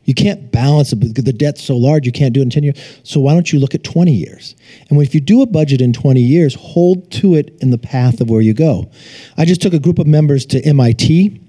You 0.05 0.15
can't 0.15 0.51
balance 0.51 0.89
the 0.89 1.33
debt's 1.33 1.63
so 1.63 1.77
large, 1.77 2.07
you 2.07 2.11
can't 2.11 2.33
do 2.33 2.39
it 2.39 2.43
in 2.43 2.49
10 2.49 2.63
years. 2.63 2.99
So 3.03 3.19
why 3.19 3.33
don't 3.33 3.53
you 3.53 3.59
look 3.59 3.75
at 3.75 3.83
20 3.83 4.11
years? 4.11 4.55
And 4.89 4.99
if 5.03 5.13
you 5.13 5.21
do 5.21 5.43
a 5.43 5.45
budget 5.45 5.81
in 5.81 5.93
20 5.93 6.19
years, 6.19 6.55
hold 6.55 7.11
to 7.11 7.35
it 7.35 7.55
in 7.61 7.69
the 7.69 7.77
path 7.77 8.19
of 8.19 8.27
where 8.27 8.41
you 8.41 8.55
go. 8.55 8.89
I 9.37 9.45
just 9.45 9.61
took 9.61 9.73
a 9.73 9.79
group 9.79 9.99
of 9.99 10.07
members 10.07 10.47
to 10.47 10.61
MIT 10.61 11.39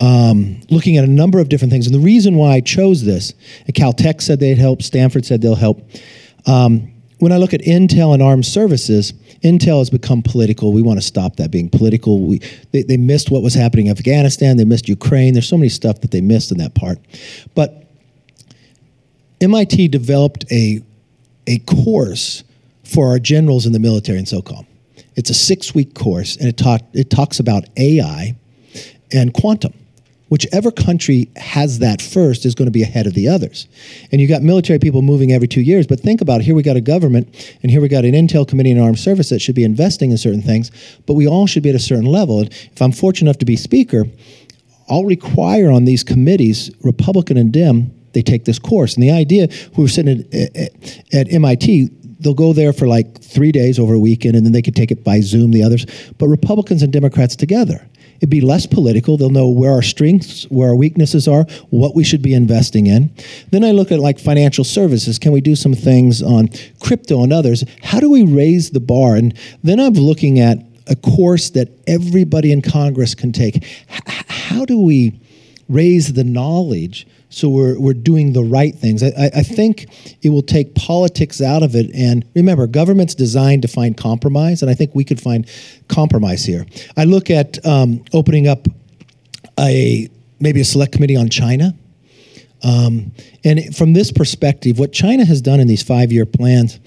um, 0.00 0.60
looking 0.70 0.96
at 0.96 1.04
a 1.04 1.10
number 1.10 1.38
of 1.38 1.48
different 1.48 1.72
things. 1.72 1.86
And 1.86 1.94
the 1.94 2.00
reason 2.00 2.34
why 2.36 2.52
I 2.52 2.60
chose 2.60 3.04
this, 3.04 3.34
Caltech 3.68 4.22
said 4.22 4.40
they'd 4.40 4.58
help, 4.58 4.82
Stanford 4.82 5.24
said 5.24 5.42
they'll 5.42 5.54
help. 5.54 5.82
Um, 6.46 6.92
when 7.18 7.32
I 7.32 7.36
look 7.36 7.52
at 7.52 7.60
Intel 7.60 8.14
and 8.14 8.22
armed 8.22 8.46
services, 8.46 9.12
Intel 9.44 9.78
has 9.78 9.90
become 9.90 10.22
political. 10.22 10.72
We 10.72 10.80
want 10.80 10.98
to 10.98 11.06
stop 11.06 11.36
that 11.36 11.50
being 11.50 11.68
political. 11.68 12.20
We, 12.20 12.38
they, 12.72 12.82
they 12.82 12.96
missed 12.96 13.30
what 13.30 13.42
was 13.42 13.54
happening 13.54 13.86
in 13.86 13.92
Afghanistan. 13.92 14.56
They 14.56 14.64
missed 14.64 14.88
Ukraine. 14.88 15.34
There's 15.34 15.48
so 15.48 15.58
many 15.58 15.68
stuff 15.68 16.00
that 16.00 16.10
they 16.10 16.22
missed 16.22 16.50
in 16.50 16.58
that 16.58 16.74
part. 16.74 16.98
But 17.54 17.84
MIT 19.40 19.88
developed 19.88 20.50
a, 20.50 20.82
a 21.46 21.58
course 21.60 22.42
for 22.84 23.08
our 23.08 23.18
generals 23.18 23.66
in 23.66 23.72
the 23.72 23.78
military 23.78 24.18
in 24.18 24.24
SOCOM. 24.24 24.66
It's 25.16 25.28
a 25.28 25.34
six 25.34 25.74
week 25.74 25.94
course, 25.94 26.36
and 26.36 26.48
it, 26.48 26.60
it 26.94 27.10
talks 27.10 27.38
about 27.38 27.64
AI 27.76 28.34
and 29.12 29.34
quantum. 29.34 29.74
Whichever 30.30 30.70
country 30.70 31.28
has 31.34 31.80
that 31.80 32.00
first 32.00 32.46
is 32.46 32.54
going 32.54 32.66
to 32.66 32.72
be 32.72 32.82
ahead 32.82 33.08
of 33.08 33.14
the 33.14 33.28
others. 33.28 33.66
And 34.12 34.20
you 34.20 34.28
got 34.28 34.42
military 34.42 34.78
people 34.78 35.02
moving 35.02 35.32
every 35.32 35.48
two 35.48 35.60
years, 35.60 35.88
but 35.88 35.98
think 35.98 36.20
about 36.20 36.40
it. 36.40 36.44
Here 36.44 36.54
we 36.54 36.62
got 36.62 36.76
a 36.76 36.80
government, 36.80 37.56
and 37.62 37.70
here 37.70 37.80
we 37.80 37.88
got 37.88 38.04
an 38.04 38.12
Intel 38.12 38.46
Committee 38.46 38.70
and 38.70 38.80
Armed 38.80 39.00
Service 39.00 39.28
that 39.30 39.40
should 39.40 39.56
be 39.56 39.64
investing 39.64 40.12
in 40.12 40.16
certain 40.16 40.40
things, 40.40 40.70
but 41.04 41.14
we 41.14 41.26
all 41.26 41.48
should 41.48 41.64
be 41.64 41.70
at 41.70 41.74
a 41.74 41.80
certain 41.80 42.06
level. 42.06 42.38
And 42.38 42.48
if 42.48 42.80
I'm 42.80 42.92
fortunate 42.92 43.28
enough 43.28 43.38
to 43.38 43.44
be 43.44 43.56
Speaker, 43.56 44.06
I'll 44.88 45.04
require 45.04 45.70
on 45.70 45.84
these 45.84 46.04
committees, 46.04 46.70
Republican 46.82 47.36
and 47.36 47.52
Dem, 47.52 47.92
they 48.12 48.22
take 48.22 48.44
this 48.44 48.58
course. 48.60 48.94
And 48.94 49.02
the 49.02 49.10
idea, 49.10 49.48
we 49.76 49.82
were 49.82 49.88
sitting 49.88 50.28
at, 50.32 50.56
at, 50.56 51.14
at 51.14 51.32
MIT, 51.32 51.90
they'll 52.20 52.34
go 52.34 52.52
there 52.52 52.72
for 52.72 52.86
like 52.86 53.20
three 53.20 53.52
days 53.52 53.78
over 53.78 53.94
a 53.94 53.98
weekend, 53.98 54.36
and 54.36 54.44
then 54.44 54.52
they 54.52 54.62
could 54.62 54.76
take 54.76 54.90
it 54.90 55.02
by 55.02 55.20
Zoom, 55.20 55.50
the 55.50 55.62
others. 55.62 55.86
But 56.18 56.28
Republicans 56.28 56.82
and 56.82 56.92
Democrats 56.92 57.36
together. 57.36 57.86
It'd 58.16 58.28
be 58.28 58.42
less 58.42 58.66
political. 58.66 59.16
They'll 59.16 59.30
know 59.30 59.48
where 59.48 59.72
our 59.72 59.80
strengths, 59.80 60.44
where 60.50 60.68
our 60.68 60.76
weaknesses 60.76 61.26
are, 61.26 61.44
what 61.70 61.94
we 61.96 62.04
should 62.04 62.20
be 62.20 62.34
investing 62.34 62.86
in. 62.86 63.10
Then 63.50 63.64
I 63.64 63.70
look 63.70 63.90
at 63.90 63.98
like 63.98 64.18
financial 64.18 64.62
services. 64.62 65.18
Can 65.18 65.32
we 65.32 65.40
do 65.40 65.56
some 65.56 65.72
things 65.72 66.22
on 66.22 66.50
crypto 66.80 67.22
and 67.22 67.32
others? 67.32 67.64
How 67.82 67.98
do 67.98 68.10
we 68.10 68.22
raise 68.22 68.72
the 68.72 68.80
bar? 68.80 69.16
And 69.16 69.34
then 69.62 69.80
I'm 69.80 69.94
looking 69.94 70.38
at 70.38 70.58
a 70.86 70.96
course 70.96 71.48
that 71.50 71.70
everybody 71.86 72.52
in 72.52 72.60
Congress 72.60 73.14
can 73.14 73.32
take. 73.32 73.56
H- 73.56 74.02
how 74.50 74.66
do 74.66 74.78
we 74.78 75.18
raise 75.70 76.12
the 76.12 76.24
knowledge 76.24 77.06
so 77.30 77.48
we're, 77.48 77.78
we're 77.78 77.94
doing 77.94 78.32
the 78.32 78.42
right 78.42 78.74
things. 78.74 79.02
I, 79.02 79.30
I 79.34 79.42
think 79.42 79.86
it 80.20 80.30
will 80.30 80.42
take 80.42 80.74
politics 80.74 81.40
out 81.40 81.62
of 81.62 81.76
it. 81.76 81.90
And 81.94 82.24
remember, 82.34 82.66
government's 82.66 83.14
designed 83.14 83.62
to 83.62 83.68
find 83.68 83.96
compromise, 83.96 84.62
and 84.62 84.70
I 84.70 84.74
think 84.74 84.94
we 84.94 85.04
could 85.04 85.20
find 85.20 85.48
compromise 85.88 86.44
here. 86.44 86.66
I 86.96 87.04
look 87.04 87.30
at 87.30 87.64
um, 87.64 88.04
opening 88.12 88.48
up 88.48 88.66
a 89.58 90.08
maybe 90.40 90.60
a 90.60 90.64
select 90.64 90.92
committee 90.92 91.16
on 91.16 91.28
China. 91.28 91.74
Um, 92.62 93.12
and 93.44 93.74
from 93.74 93.92
this 93.92 94.10
perspective, 94.10 94.78
what 94.78 94.92
China 94.92 95.24
has 95.24 95.40
done 95.40 95.60
in 95.60 95.68
these 95.68 95.82
five 95.82 96.12
year 96.12 96.26
plans, 96.26 96.80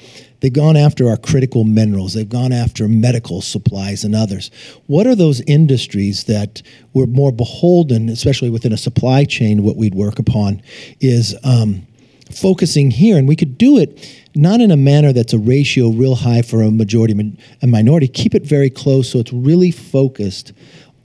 they've 0.43 0.51
gone 0.51 0.75
after 0.75 1.07
our 1.07 1.15
critical 1.15 1.63
minerals, 1.63 2.13
they've 2.13 2.27
gone 2.27 2.51
after 2.51 2.87
medical 2.89 3.41
supplies 3.41 4.03
and 4.03 4.13
others. 4.13 4.51
What 4.87 5.07
are 5.07 5.15
those 5.15 5.39
industries 5.41 6.25
that 6.25 6.61
we're 6.93 7.05
more 7.05 7.31
beholden, 7.31 8.09
especially 8.09 8.49
within 8.49 8.73
a 8.73 8.77
supply 8.77 9.23
chain, 9.23 9.63
what 9.63 9.77
we'd 9.77 9.95
work 9.95 10.19
upon 10.19 10.61
is 10.99 11.33
um, 11.45 11.87
focusing 12.29 12.91
here, 12.91 13.17
and 13.17 13.25
we 13.25 13.37
could 13.37 13.57
do 13.57 13.77
it 13.77 14.21
not 14.35 14.59
in 14.59 14.69
a 14.69 14.77
manner 14.77 15.13
that's 15.13 15.31
a 15.31 15.39
ratio 15.39 15.89
real 15.89 16.15
high 16.15 16.41
for 16.41 16.61
a 16.61 16.69
majority 16.71 17.13
and 17.13 17.71
minority. 17.71 18.09
Keep 18.09 18.35
it 18.35 18.45
very 18.45 18.69
close 18.69 19.11
so 19.11 19.19
it's 19.19 19.31
really 19.31 19.71
focused 19.71 20.51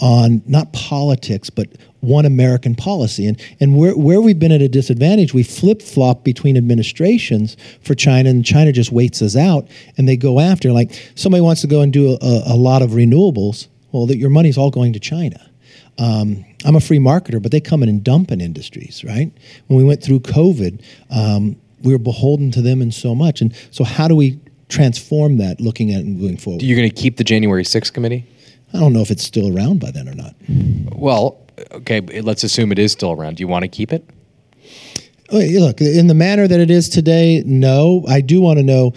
on 0.01 0.43
not 0.47 0.73
politics, 0.73 1.51
but 1.51 1.69
one 2.01 2.25
American 2.25 2.75
policy. 2.75 3.27
And, 3.27 3.41
and 3.61 3.77
where, 3.77 3.97
where 3.97 4.21
we've 4.21 4.39
been 4.39 4.53
at 4.53 4.63
a 4.63 4.69
disadvantage, 4.69 5.35
we 5.35 5.43
flip 5.43 5.83
flop 5.83 6.25
between 6.25 6.57
administrations 6.57 7.57
for 7.83 7.95
China, 7.95 8.31
and 8.31 8.45
China 8.45 8.73
just 8.73 8.93
waits 8.93 9.21
us 9.23 9.37
out 9.37 9.69
and 9.97 10.09
they 10.09 10.17
go 10.17 10.41
after. 10.41 10.73
Like 10.73 10.93
somebody 11.15 11.41
wants 11.41 11.61
to 11.63 11.67
go 11.67 11.81
and 11.81 11.93
do 11.93 12.17
a, 12.21 12.43
a 12.47 12.57
lot 12.57 12.83
of 12.83 12.91
renewables, 12.91 13.69
well, 13.93 14.07
that 14.07 14.19
your 14.19 14.31
money's 14.31 14.59
all 14.59 14.71
going 14.71 14.93
to 14.93 15.01
China. 15.01 15.45
Um, 15.99 16.45
I'm 16.65 16.77
a 16.77 16.81
free 16.81 16.99
marketer, 16.99 17.43
but 17.43 17.51
they 17.51 17.61
come 17.61 17.83
in 17.83 17.89
and 17.89 18.05
dump 18.05 18.31
in 18.31 18.41
industries, 18.41 19.03
right? 19.05 19.33
When 19.67 19.77
we 19.77 19.85
went 19.85 20.03
through 20.03 20.21
COVID, 20.21 20.83
um, 21.11 21.57
we 21.83 21.93
were 21.93 21.99
beholden 21.99 22.51
to 22.53 22.63
them 22.63 22.83
in 22.83 22.93
so 22.93 23.15
much. 23.15 23.41
And 23.41 23.55
so, 23.71 23.83
how 23.85 24.07
do 24.07 24.15
we 24.15 24.39
transform 24.69 25.39
that 25.39 25.61
looking 25.61 25.93
at 25.93 26.01
and 26.01 26.19
moving 26.19 26.37
forward? 26.37 26.63
You're 26.63 26.77
going 26.77 26.89
to 26.89 26.95
keep 26.95 27.17
the 27.17 27.25
January 27.25 27.65
6th 27.65 27.93
committee? 27.93 28.27
I 28.73 28.81
don't 28.81 28.93
know 28.93 29.01
if 29.01 29.11
it's 29.11 29.25
still 29.25 29.57
around 29.57 29.81
by 29.81 29.91
then 29.91 30.09
or 30.09 30.15
not. 30.15 30.35
Well, 30.93 31.41
okay, 31.73 32.01
let's 32.01 32.45
assume 32.45 32.73
it 32.73 32.79
is 32.79 32.93
still 32.93 33.13
around. 33.13 33.37
Do 33.37 33.43
you 33.43 33.49
want 33.49 33.63
to 33.63 33.69
keep 33.69 33.93
it? 33.93 34.09
Look, 35.31 35.81
in 35.81 36.07
the 36.07 36.15
manner 36.15 36.49
that 36.49 36.61
it 36.61 36.71
is 36.71 36.89
today, 36.89 37.43
no. 37.45 38.05
I 38.09 38.21
do 38.21 38.41
want 38.41 38.59
to 38.59 38.63
know 38.63 38.93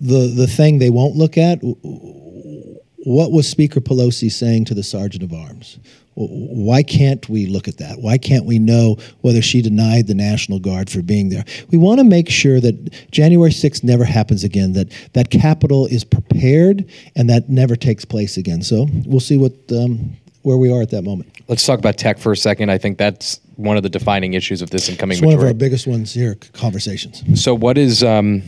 the 0.00 0.32
the 0.34 0.46
thing 0.46 0.78
they 0.78 0.90
won't 0.90 1.16
look 1.16 1.38
at. 1.38 1.58
What 1.62 3.32
was 3.32 3.48
Speaker 3.48 3.80
Pelosi 3.80 4.32
saying 4.32 4.64
to 4.66 4.74
the 4.74 4.82
Sergeant 4.82 5.22
of 5.22 5.32
Arms? 5.32 5.78
Why 6.16 6.82
can't 6.82 7.28
we 7.28 7.46
look 7.46 7.66
at 7.66 7.78
that? 7.78 8.00
Why 8.00 8.18
can't 8.18 8.44
we 8.44 8.58
know 8.58 8.96
whether 9.22 9.42
she 9.42 9.62
denied 9.62 10.06
the 10.06 10.14
National 10.14 10.60
Guard 10.60 10.88
for 10.88 11.02
being 11.02 11.28
there? 11.28 11.44
We 11.70 11.78
want 11.78 11.98
to 11.98 12.04
make 12.04 12.30
sure 12.30 12.60
that 12.60 13.10
January 13.10 13.50
6th 13.50 13.82
never 13.82 14.04
happens 14.04 14.44
again, 14.44 14.74
that 14.74 14.92
that 15.14 15.30
Capitol 15.30 15.86
is 15.86 16.04
prepared 16.04 16.84
and 17.16 17.28
that 17.30 17.48
never 17.48 17.74
takes 17.74 18.04
place 18.04 18.36
again. 18.36 18.62
So 18.62 18.86
we'll 19.04 19.20
see 19.20 19.36
what 19.36 19.54
um, 19.72 20.16
where 20.42 20.56
we 20.56 20.72
are 20.72 20.82
at 20.82 20.90
that 20.90 21.02
moment. 21.02 21.30
Let's 21.48 21.66
talk 21.66 21.78
about 21.78 21.98
tech 21.98 22.18
for 22.18 22.32
a 22.32 22.36
second. 22.36 22.70
I 22.70 22.78
think 22.78 22.96
that's 22.96 23.40
one 23.56 23.76
of 23.76 23.82
the 23.82 23.88
defining 23.88 24.34
issues 24.34 24.62
of 24.62 24.70
this 24.70 24.88
incoming. 24.88 25.18
It's 25.18 25.24
one 25.24 25.34
of 25.34 25.42
our 25.42 25.54
biggest 25.54 25.86
ones 25.86 26.12
here. 26.14 26.36
Conversations. 26.52 27.42
So, 27.42 27.54
what 27.54 27.76
is 27.76 28.04
um, 28.04 28.42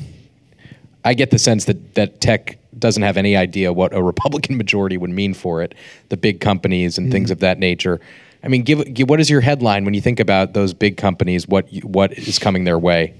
I 1.04 1.14
get 1.14 1.30
the 1.30 1.38
sense 1.38 1.64
that 1.64 1.94
that 1.94 2.20
tech 2.20 2.58
doesn't 2.78 3.02
have 3.02 3.16
any 3.16 3.36
idea 3.36 3.72
what 3.72 3.94
a 3.94 4.02
Republican 4.02 4.56
majority 4.62 4.96
would 4.96 5.10
mean 5.10 5.34
for 5.34 5.62
it. 5.62 5.74
The 6.08 6.16
big 6.16 6.40
companies 6.40 6.98
and 6.98 7.10
things 7.10 7.30
of 7.30 7.40
that 7.40 7.58
nature. 7.58 8.00
I 8.42 8.48
mean, 8.48 8.62
give, 8.62 8.94
give 8.94 9.08
what 9.08 9.20
is 9.20 9.28
your 9.28 9.40
headline 9.40 9.84
when 9.84 9.94
you 9.94 10.00
think 10.00 10.20
about 10.20 10.52
those 10.52 10.72
big 10.74 10.96
companies? 10.96 11.48
What 11.48 11.68
what 11.82 12.12
is 12.12 12.38
coming 12.38 12.64
their 12.64 12.78
way? 12.78 13.14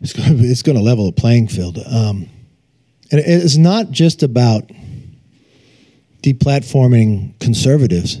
It's 0.00 0.12
going 0.12 0.36
to, 0.36 0.44
it's 0.44 0.62
going 0.62 0.76
to 0.76 0.82
level 0.82 1.06
the 1.06 1.12
playing 1.12 1.48
field. 1.48 1.78
Um, 1.78 2.28
and 3.10 3.20
it's 3.20 3.56
not 3.56 3.90
just 3.90 4.22
about 4.22 4.70
deplatforming 6.22 7.38
conservatives. 7.40 8.18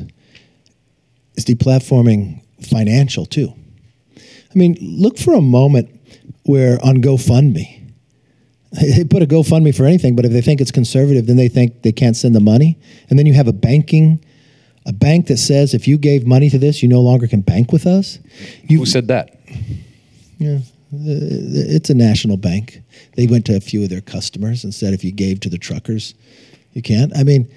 It's 1.34 1.44
deplatforming 1.44 2.42
financial 2.62 3.26
too. 3.26 3.52
I 4.16 4.54
mean, 4.58 4.76
look 4.80 5.18
for 5.18 5.34
a 5.34 5.40
moment 5.40 5.90
where 6.44 6.78
on 6.84 6.98
GoFundMe, 6.98 7.83
they 8.80 9.04
put 9.04 9.22
a 9.22 9.26
GoFundMe 9.26 9.74
for 9.74 9.84
anything, 9.84 10.16
but 10.16 10.24
if 10.24 10.32
they 10.32 10.40
think 10.40 10.60
it's 10.60 10.70
conservative, 10.70 11.26
then 11.26 11.36
they 11.36 11.48
think 11.48 11.82
they 11.82 11.92
can't 11.92 12.16
send 12.16 12.34
the 12.34 12.40
money. 12.40 12.78
And 13.08 13.18
then 13.18 13.26
you 13.26 13.34
have 13.34 13.48
a 13.48 13.52
banking, 13.52 14.24
a 14.86 14.92
bank 14.92 15.28
that 15.28 15.38
says 15.38 15.74
if 15.74 15.86
you 15.86 15.98
gave 15.98 16.26
money 16.26 16.50
to 16.50 16.58
this, 16.58 16.82
you 16.82 16.88
no 16.88 17.00
longer 17.00 17.26
can 17.26 17.40
bank 17.40 17.72
with 17.72 17.86
us. 17.86 18.18
You, 18.64 18.78
Who 18.78 18.86
said 18.86 19.08
that? 19.08 19.38
yeah, 20.38 20.58
it's 20.92 21.90
a 21.90 21.94
national 21.94 22.36
bank. 22.36 22.82
They 23.16 23.26
went 23.26 23.46
to 23.46 23.56
a 23.56 23.60
few 23.60 23.82
of 23.82 23.90
their 23.90 24.00
customers 24.00 24.64
and 24.64 24.74
said, 24.74 24.94
if 24.94 25.04
you 25.04 25.12
gave 25.12 25.40
to 25.40 25.50
the 25.50 25.58
truckers, 25.58 26.14
you 26.72 26.82
can't. 26.82 27.16
I 27.16 27.22
mean, 27.22 27.48
uh, 27.50 27.54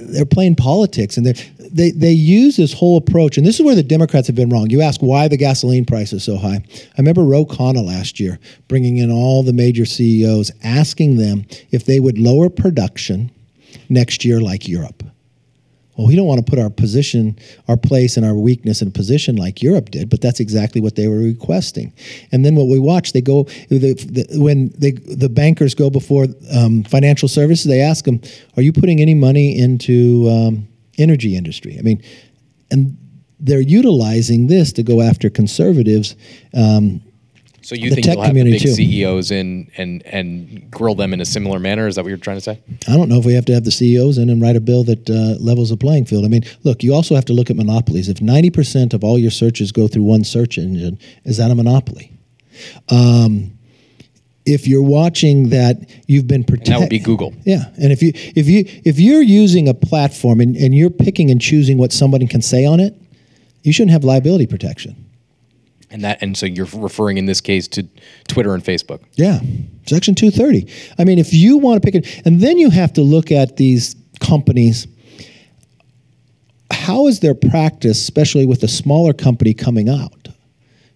they're 0.00 0.26
playing 0.26 0.56
politics, 0.56 1.16
and 1.16 1.26
they 1.26 1.90
they 1.90 2.12
use 2.12 2.56
this 2.56 2.72
whole 2.72 2.96
approach. 2.96 3.36
And 3.36 3.46
this 3.46 3.58
is 3.58 3.64
where 3.64 3.74
the 3.74 3.82
Democrats 3.82 4.26
have 4.26 4.36
been 4.36 4.50
wrong. 4.50 4.70
You 4.70 4.82
ask 4.82 5.00
why 5.00 5.28
the 5.28 5.36
gasoline 5.36 5.84
price 5.84 6.12
is 6.12 6.24
so 6.24 6.36
high. 6.36 6.62
I 6.72 6.98
remember 6.98 7.24
Ro 7.24 7.44
Khanna 7.44 7.84
last 7.84 8.20
year 8.20 8.38
bringing 8.68 8.98
in 8.98 9.10
all 9.10 9.42
the 9.42 9.52
major 9.52 9.84
CEOs, 9.84 10.52
asking 10.62 11.16
them 11.16 11.46
if 11.70 11.84
they 11.84 12.00
would 12.00 12.18
lower 12.18 12.48
production 12.48 13.30
next 13.88 14.24
year 14.24 14.40
like 14.40 14.68
Europe. 14.68 15.02
Well, 16.00 16.08
we 16.08 16.16
don't 16.16 16.26
want 16.26 16.38
to 16.46 16.50
put 16.50 16.58
our 16.58 16.70
position, 16.70 17.38
our 17.68 17.76
place, 17.76 18.16
and 18.16 18.24
our 18.24 18.34
weakness 18.34 18.80
in 18.80 18.88
a 18.88 18.90
position 18.90 19.36
like 19.36 19.60
Europe 19.60 19.90
did, 19.90 20.08
but 20.08 20.22
that's 20.22 20.40
exactly 20.40 20.80
what 20.80 20.96
they 20.96 21.08
were 21.08 21.18
requesting. 21.18 21.92
And 22.32 22.42
then 22.42 22.54
what 22.54 22.68
we 22.68 22.78
watch, 22.78 23.12
they 23.12 23.20
go 23.20 23.42
the, 23.68 23.92
the, 23.92 24.26
when 24.40 24.72
they, 24.78 24.92
the 24.92 25.28
bankers 25.28 25.74
go 25.74 25.90
before 25.90 26.28
um, 26.56 26.84
financial 26.84 27.28
services, 27.28 27.66
they 27.66 27.82
ask 27.82 28.06
them, 28.06 28.22
"Are 28.56 28.62
you 28.62 28.72
putting 28.72 29.02
any 29.02 29.12
money 29.12 29.58
into 29.58 30.26
um, 30.30 30.68
energy 30.96 31.36
industry?" 31.36 31.76
I 31.78 31.82
mean, 31.82 32.02
and 32.70 32.96
they're 33.38 33.60
utilizing 33.60 34.46
this 34.46 34.72
to 34.72 34.82
go 34.82 35.02
after 35.02 35.28
conservatives. 35.28 36.16
Um, 36.54 37.02
So 37.62 37.74
you 37.74 37.90
The 37.90 37.96
think 37.96 38.06
you'll 38.06 38.22
have 38.22 38.34
the 38.34 38.44
big 38.44 38.60
too. 38.60 38.68
CEOs 38.72 39.30
in 39.30 39.70
and 39.76 40.02
and 40.06 40.70
grill 40.70 40.94
them 40.94 41.12
in 41.12 41.20
a 41.20 41.24
similar 41.24 41.58
manner? 41.58 41.86
Is 41.86 41.96
that 41.96 42.02
what 42.02 42.08
you're 42.08 42.18
trying 42.18 42.38
to 42.38 42.40
say? 42.40 42.60
I 42.88 42.96
don't 42.96 43.08
know 43.08 43.18
if 43.18 43.24
we 43.24 43.34
have 43.34 43.44
to 43.46 43.54
have 43.54 43.64
the 43.64 43.70
CEOs 43.70 44.18
in 44.18 44.30
and 44.30 44.40
write 44.40 44.56
a 44.56 44.60
bill 44.60 44.84
that 44.84 45.08
uh, 45.10 45.42
levels 45.42 45.70
the 45.70 45.76
playing 45.76 46.06
field. 46.06 46.24
I 46.24 46.28
mean, 46.28 46.44
look, 46.64 46.82
you 46.82 46.94
also 46.94 47.14
have 47.14 47.24
to 47.26 47.32
look 47.32 47.50
at 47.50 47.56
monopolies. 47.56 48.08
If 48.08 48.18
90% 48.18 48.94
of 48.94 49.04
all 49.04 49.18
your 49.18 49.30
searches 49.30 49.72
go 49.72 49.88
through 49.88 50.04
one 50.04 50.24
search 50.24 50.58
engine, 50.58 50.98
is 51.24 51.36
that 51.36 51.50
a 51.50 51.54
monopoly? 51.54 52.12
Um, 52.88 53.52
if 54.46 54.66
you're 54.66 54.82
watching 54.82 55.50
that 55.50 55.88
you've 56.06 56.26
been 56.26 56.44
protected, 56.44 56.74
that 56.74 56.80
would 56.80 56.88
be 56.88 56.98
Google. 56.98 57.34
yeah, 57.44 57.64
and 57.80 57.92
if 57.92 58.02
you 58.02 58.12
if 58.14 58.48
you 58.48 58.64
if 58.84 58.98
you're 58.98 59.22
using 59.22 59.68
a 59.68 59.74
platform 59.74 60.40
and, 60.40 60.56
and 60.56 60.74
you're 60.74 60.90
picking 60.90 61.30
and 61.30 61.40
choosing 61.40 61.78
what 61.78 61.92
somebody 61.92 62.26
can 62.26 62.42
say 62.42 62.64
on 62.64 62.80
it, 62.80 62.94
you 63.62 63.72
shouldn't 63.72 63.92
have 63.92 64.02
liability 64.02 64.46
protection. 64.46 64.96
And 65.90 66.04
that 66.04 66.22
and 66.22 66.36
so 66.36 66.46
you're 66.46 66.68
referring 66.72 67.18
in 67.18 67.26
this 67.26 67.40
case 67.40 67.66
to 67.68 67.86
Twitter 68.28 68.54
and 68.54 68.62
Facebook. 68.62 69.02
Yeah, 69.14 69.40
Section 69.86 70.14
230. 70.14 70.72
I 70.98 71.04
mean, 71.04 71.18
if 71.18 71.32
you 71.32 71.58
want 71.58 71.82
to 71.82 71.84
pick 71.84 71.94
it, 71.94 72.22
and 72.24 72.40
then 72.40 72.58
you 72.58 72.70
have 72.70 72.92
to 72.94 73.02
look 73.02 73.32
at 73.32 73.56
these 73.56 73.96
companies. 74.20 74.86
How 76.72 77.08
is 77.08 77.20
their 77.20 77.34
practice, 77.34 78.00
especially 78.00 78.46
with 78.46 78.62
a 78.62 78.68
smaller 78.68 79.12
company 79.12 79.54
coming 79.54 79.88
out? 79.88 80.28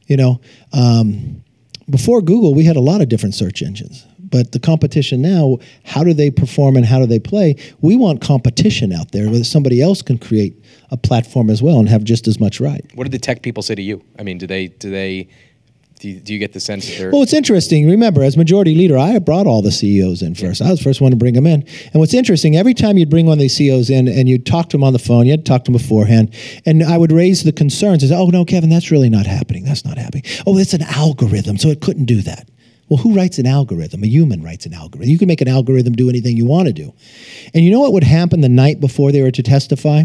You 0.06 0.16
know, 0.16 0.40
um, 0.72 1.42
before 1.90 2.22
Google, 2.22 2.54
we 2.54 2.64
had 2.64 2.76
a 2.76 2.80
lot 2.80 3.00
of 3.00 3.08
different 3.08 3.34
search 3.34 3.62
engines, 3.62 4.06
but 4.18 4.52
the 4.52 4.60
competition 4.60 5.20
now, 5.20 5.58
how 5.84 6.04
do 6.04 6.14
they 6.14 6.30
perform 6.30 6.76
and 6.76 6.86
how 6.86 6.98
do 6.98 7.06
they 7.06 7.18
play? 7.18 7.56
We 7.80 7.96
want 7.96 8.20
competition 8.20 8.92
out 8.92 9.12
there 9.12 9.28
where 9.28 9.44
somebody 9.44 9.82
else 9.82 10.02
can 10.02 10.18
create 10.18 10.63
a 10.90 10.96
platform 10.96 11.50
as 11.50 11.62
well 11.62 11.78
and 11.78 11.88
have 11.88 12.04
just 12.04 12.28
as 12.28 12.38
much 12.38 12.60
right. 12.60 12.84
What 12.94 13.04
did 13.04 13.12
the 13.12 13.18
tech 13.18 13.42
people 13.42 13.62
say 13.62 13.74
to 13.74 13.82
you? 13.82 14.02
I 14.18 14.22
mean, 14.22 14.38
do 14.38 14.46
they 14.46 14.68
do 14.68 14.90
they 14.90 15.28
do 16.00 16.08
you, 16.10 16.20
do 16.20 16.32
you 16.34 16.38
get 16.38 16.52
the 16.52 16.60
sense 16.60 16.86
that 16.86 16.98
they're 16.98 17.10
Well, 17.10 17.22
it's 17.22 17.32
interesting. 17.32 17.88
Remember, 17.88 18.22
as 18.22 18.36
majority 18.36 18.74
leader, 18.74 18.98
I 18.98 19.18
brought 19.20 19.46
all 19.46 19.62
the 19.62 19.72
CEOs 19.72 20.22
in 20.22 20.34
first. 20.34 20.60
I 20.60 20.70
was 20.70 20.80
the 20.80 20.84
first 20.84 21.00
one 21.00 21.12
to 21.12 21.16
bring 21.16 21.34
them 21.34 21.46
in. 21.46 21.62
And 21.62 21.94
what's 21.94 22.12
interesting, 22.12 22.56
every 22.56 22.74
time 22.74 22.98
you'd 22.98 23.08
bring 23.08 23.26
one 23.26 23.34
of 23.34 23.38
these 23.38 23.56
CEOs 23.56 23.90
in 23.90 24.08
and 24.08 24.28
you'd 24.28 24.44
talk 24.44 24.68
to 24.70 24.76
them 24.76 24.84
on 24.84 24.92
the 24.92 24.98
phone, 24.98 25.24
you 25.24 25.30
had 25.30 25.44
to 25.44 25.50
talk 25.50 25.64
to 25.64 25.72
them 25.72 25.80
beforehand, 25.80 26.34
and 26.66 26.82
I 26.82 26.98
would 26.98 27.12
raise 27.12 27.44
the 27.44 27.52
concerns. 27.52 28.04
I 28.04 28.08
said, 28.08 28.18
oh, 28.18 28.28
no, 28.28 28.44
Kevin, 28.44 28.70
that's 28.70 28.90
really 28.90 29.08
not 29.08 29.26
happening. 29.26 29.64
That's 29.64 29.84
not 29.84 29.96
happening. 29.96 30.24
Oh, 30.46 30.58
it's 30.58 30.74
an 30.74 30.82
algorithm, 30.82 31.56
so 31.58 31.68
it 31.68 31.80
couldn't 31.80 32.06
do 32.06 32.20
that. 32.22 32.48
Well, 32.88 32.98
who 32.98 33.14
writes 33.14 33.38
an 33.38 33.46
algorithm? 33.46 34.04
A 34.04 34.06
human 34.06 34.42
writes 34.42 34.66
an 34.66 34.74
algorithm. 34.74 35.08
You 35.08 35.18
can 35.18 35.28
make 35.28 35.40
an 35.40 35.48
algorithm 35.48 35.94
do 35.94 36.10
anything 36.10 36.36
you 36.36 36.44
want 36.44 36.66
to 36.66 36.72
do. 36.72 36.92
And 37.54 37.64
you 37.64 37.70
know 37.70 37.80
what 37.80 37.92
would 37.92 38.04
happen 38.04 38.40
the 38.40 38.48
night 38.48 38.78
before 38.78 39.10
they 39.10 39.22
were 39.22 39.30
to 39.30 39.42
testify? 39.42 40.02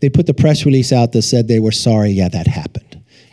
They 0.00 0.08
put 0.08 0.26
the 0.26 0.34
press 0.34 0.64
release 0.64 0.92
out 0.92 1.12
that 1.12 1.22
said 1.22 1.48
they 1.48 1.60
were 1.60 1.72
sorry. 1.72 2.10
Yeah, 2.10 2.28
that 2.28 2.46
happened. 2.46 2.86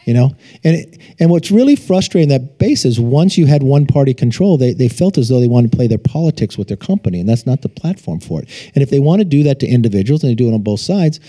You 0.05 0.13
know, 0.13 0.35
and 0.63 0.77
it, 0.77 1.01
and 1.19 1.29
what's 1.29 1.51
really 1.51 1.75
frustrating 1.75 2.29
that 2.29 2.59
base 2.59 2.85
is 2.85 2.97
once 2.97 3.37
you 3.37 3.45
had 3.45 3.61
one 3.61 3.85
party 3.85 4.13
control, 4.13 4.57
they, 4.57 4.71
they 4.71 4.87
felt 4.87 5.17
as 5.17 5.27
though 5.27 5.41
they 5.41 5.49
wanted 5.49 5.71
to 5.71 5.75
play 5.75 5.87
their 5.87 5.97
politics 5.97 6.57
with 6.57 6.69
their 6.69 6.77
company, 6.77 7.19
and 7.19 7.27
that's 7.27 7.45
not 7.45 7.61
the 7.61 7.67
platform 7.67 8.21
for 8.21 8.41
it. 8.41 8.71
And 8.73 8.81
if 8.81 8.89
they 8.89 8.99
want 8.99 9.19
to 9.19 9.25
do 9.25 9.43
that 9.43 9.59
to 9.59 9.67
individuals, 9.67 10.23
and 10.23 10.31
they 10.31 10.35
do 10.35 10.47
it 10.47 10.53
on 10.53 10.61
both 10.61 10.79
sides, 10.79 11.19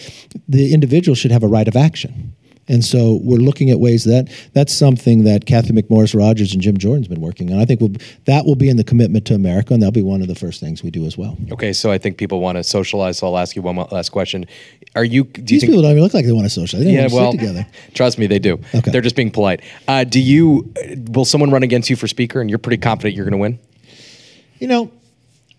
the 0.48 0.72
individual 0.72 1.16
should 1.16 1.32
have 1.32 1.42
a 1.42 1.48
right 1.48 1.66
of 1.66 1.74
action. 1.74 2.36
And 2.68 2.84
so 2.84 3.18
we're 3.22 3.38
looking 3.38 3.70
at 3.70 3.80
ways 3.80 4.04
that 4.04 4.28
that's 4.52 4.72
something 4.72 5.24
that 5.24 5.46
Cathy 5.46 5.72
McMorris 5.72 6.14
Rodgers 6.18 6.52
and 6.52 6.60
Jim 6.62 6.76
Jordan's 6.76 7.08
been 7.08 7.20
working 7.20 7.52
on. 7.52 7.58
I 7.58 7.64
think 7.64 7.80
we'll, 7.80 7.92
that 8.26 8.44
will 8.46 8.54
be 8.56 8.68
in 8.68 8.76
the 8.76 8.84
commitment 8.84 9.24
to 9.26 9.34
America, 9.34 9.72
and 9.74 9.82
that'll 9.82 9.92
be 9.92 10.02
one 10.02 10.20
of 10.22 10.28
the 10.28 10.34
first 10.34 10.60
things 10.60 10.82
we 10.82 10.90
do 10.90 11.06
as 11.06 11.16
well. 11.16 11.36
Okay, 11.52 11.72
so 11.72 11.90
I 11.90 11.98
think 11.98 12.18
people 12.18 12.40
want 12.40 12.56
to 12.56 12.64
socialize. 12.64 13.18
So 13.18 13.26
I'll 13.26 13.38
ask 13.38 13.56
you 13.56 13.62
one 13.62 13.76
last 13.76 14.10
question: 14.10 14.46
Are 14.94 15.04
you? 15.04 15.24
Do 15.24 15.40
you 15.40 15.46
These 15.46 15.60
think? 15.62 15.70
people 15.70 15.82
don't 15.82 15.92
even 15.92 16.02
look 16.02 16.14
like 16.14 16.24
they 16.26 16.32
want 16.32 16.44
to 16.46 16.50
socialize. 16.50 16.84
They 16.84 16.92
Yeah, 16.92 17.00
want 17.02 17.10
to 17.10 17.16
well, 17.16 17.32
sit 17.32 17.38
together. 17.40 17.66
trust 17.94 18.18
me, 18.18 18.26
they 18.26 18.38
do. 18.38 18.60
Okay. 18.74 18.90
They're 18.90 19.00
just 19.00 19.16
being 19.16 19.30
polite. 19.30 19.62
Uh, 19.86 20.04
do 20.04 20.20
you? 20.20 20.72
Will 21.10 21.24
someone 21.24 21.50
run 21.50 21.62
against 21.62 21.88
you 21.90 21.96
for 21.96 22.06
speaker, 22.06 22.40
and 22.40 22.50
you're 22.50 22.58
pretty 22.58 22.80
confident 22.80 23.14
you're 23.14 23.24
going 23.24 23.32
to 23.32 23.38
win? 23.38 23.58
You 24.58 24.66
know, 24.66 24.90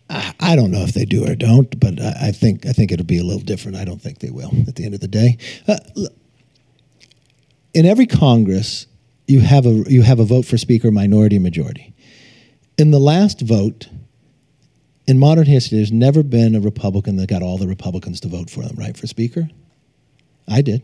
I 0.10 0.56
don't 0.56 0.72
know 0.72 0.82
if 0.84 0.94
they 0.94 1.06
do 1.06 1.26
or 1.26 1.36
don't, 1.36 1.80
but 1.80 2.00
I 2.02 2.32
think 2.32 2.66
I 2.66 2.72
think 2.74 2.92
it'll 2.92 3.06
be 3.06 3.20
a 3.20 3.24
little 3.24 3.42
different. 3.42 3.78
I 3.78 3.86
don't 3.86 4.02
think 4.02 4.20
they 4.20 4.30
will 4.32 4.52
at 4.68 4.76
the 4.76 4.86
end 4.86 4.94
of 4.94 5.00
the 5.00 5.08
day. 5.08 5.38
Uh, 5.68 5.78
in 7.74 7.86
every 7.86 8.06
Congress, 8.06 8.88
you 9.28 9.40
have 9.42 9.66
a 9.66 9.84
you 9.88 10.02
have 10.02 10.20
a 10.20 10.26
vote 10.26 10.46
for 10.46 10.58
Speaker, 10.58 10.92
minority, 10.92 11.40
majority. 11.40 11.94
In 12.78 12.92
the 12.92 13.00
last 13.00 13.42
vote, 13.42 13.88
in 15.08 15.20
modern 15.20 15.46
history, 15.46 15.78
there's 15.78 15.92
never 15.92 16.24
been 16.24 16.56
a 16.56 16.60
Republican 16.60 17.18
that 17.18 17.28
got 17.30 17.42
all 17.44 17.58
the 17.58 17.68
Republicans 17.68 18.20
to 18.22 18.28
vote 18.28 18.50
for 18.50 18.62
them, 18.64 18.76
right, 18.78 18.96
for 18.98 19.06
Speaker. 19.08 19.50
I 20.48 20.62
did 20.62 20.82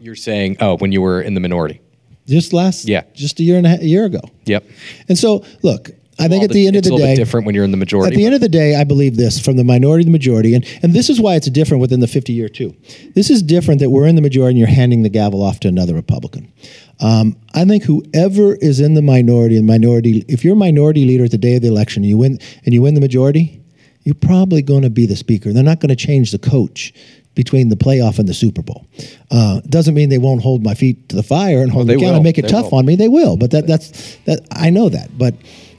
You're 0.00 0.14
saying, 0.14 0.58
oh, 0.60 0.76
when 0.76 0.92
you 0.92 1.00
were 1.00 1.20
in 1.20 1.34
the 1.34 1.40
minority. 1.40 1.80
just 2.26 2.52
last 2.52 2.86
Yeah. 2.86 3.02
just 3.14 3.40
a 3.40 3.42
year 3.42 3.56
and 3.56 3.66
a, 3.66 3.70
half, 3.70 3.80
a 3.80 3.86
year 3.86 4.04
ago. 4.04 4.20
Yep. 4.46 4.64
And 5.08 5.18
so, 5.18 5.44
look, 5.62 5.90
I 6.20 6.28
think 6.28 6.42
at 6.42 6.50
the 6.50 6.66
end 6.66 6.76
of 6.76 6.82
the 6.82 6.96
day, 6.96 7.14
different 7.14 7.46
when 7.46 7.54
you're 7.54 7.64
in 7.64 7.70
the 7.70 7.76
majority. 7.76 8.14
At 8.14 8.18
the 8.18 8.26
end 8.26 8.34
of 8.34 8.40
the 8.40 8.48
day, 8.48 8.74
I 8.74 8.84
believe 8.84 9.16
this 9.16 9.38
from 9.38 9.56
the 9.56 9.64
minority 9.64 10.02
to 10.02 10.06
the 10.06 10.12
majority, 10.12 10.54
and, 10.54 10.64
and 10.82 10.92
this 10.92 11.08
is 11.08 11.20
why 11.20 11.36
it's 11.36 11.48
different 11.50 11.80
within 11.80 12.00
the 12.00 12.08
50 12.08 12.32
year 12.32 12.48
too. 12.48 12.74
This 13.14 13.30
is 13.30 13.42
different 13.42 13.80
that 13.80 13.90
we're 13.90 14.06
in 14.06 14.16
the 14.16 14.22
majority 14.22 14.52
and 14.52 14.58
you're 14.58 14.68
handing 14.74 15.02
the 15.02 15.08
gavel 15.08 15.42
off 15.42 15.60
to 15.60 15.68
another 15.68 15.94
Republican. 15.94 16.52
Um, 17.00 17.36
I 17.54 17.64
think 17.64 17.84
whoever 17.84 18.56
is 18.56 18.80
in 18.80 18.94
the 18.94 19.02
minority, 19.02 19.56
and 19.56 19.66
minority, 19.66 20.24
if 20.28 20.44
you're 20.44 20.54
a 20.54 20.56
minority 20.56 21.04
leader 21.04 21.24
at 21.24 21.30
the 21.30 21.38
day 21.38 21.56
of 21.56 21.62
the 21.62 21.68
election 21.68 22.02
and 22.02 22.10
you 22.10 22.18
win 22.18 22.38
and 22.64 22.74
you 22.74 22.82
win 22.82 22.94
the 22.94 23.00
majority, 23.00 23.62
you're 24.02 24.14
probably 24.14 24.62
going 24.62 24.82
to 24.82 24.90
be 24.90 25.06
the 25.06 25.16
speaker. 25.16 25.52
They're 25.52 25.62
not 25.62 25.80
going 25.80 25.90
to 25.90 25.96
change 25.96 26.32
the 26.32 26.38
coach 26.38 26.92
between 27.34 27.68
the 27.68 27.76
playoff 27.76 28.18
and 28.18 28.28
the 28.28 28.34
Super 28.34 28.62
Bowl. 28.62 28.84
Uh, 29.30 29.60
doesn't 29.68 29.94
mean 29.94 30.08
they 30.08 30.18
won't 30.18 30.42
hold 30.42 30.64
my 30.64 30.74
feet 30.74 31.08
to 31.10 31.14
the 31.14 31.22
fire 31.22 31.62
and 31.62 31.70
hold 31.70 31.86
they 31.86 31.94
me 31.94 32.02
down 32.02 32.16
and 32.16 32.24
make 32.24 32.36
it 32.36 32.42
They 32.42 32.48
tough 32.48 32.72
will. 32.72 32.78
on 32.78 32.86
me. 32.86 32.96
They 32.96 33.06
will, 33.06 33.36
but 33.36 33.52
that 33.52 33.68
that's 33.68 34.16
that 34.24 34.40
I 34.50 34.70
know 34.70 34.88
that, 34.88 35.16
but. 35.16 35.34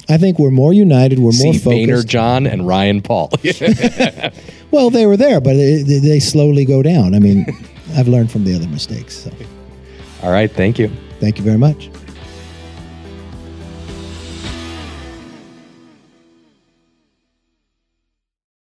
I 0.10 0.18
think 0.18 0.40
we're 0.40 0.50
more 0.52 0.74
united. 0.74 1.20
We're 1.20 1.32
See 1.32 1.52
more 1.52 1.54
Boehner 1.54 1.94
focused. 1.94 2.08
John 2.08 2.48
and 2.48 2.68
Ryan 2.68 3.02
Paul. 3.02 3.30
Well, 4.72 4.92
they 4.92 5.08
were 5.08 5.18
there, 5.18 5.42
but 5.42 5.56
they 5.56 6.20
slowly 6.20 6.64
go 6.64 6.84
down. 6.84 7.16
I 7.16 7.20
mean, 7.20 7.44
I've 7.96 8.08
learned 8.08 8.32
from 8.32 8.44
the 8.44 8.54
other 8.56 8.68
mistakes. 8.68 9.16
So, 9.18 9.32
All 10.22 10.32
right, 10.32 10.52
thank 10.52 10.78
you. 10.78 10.90
thank 11.20 11.40
you 11.40 11.44
very 11.44 11.58
much. 11.58 11.90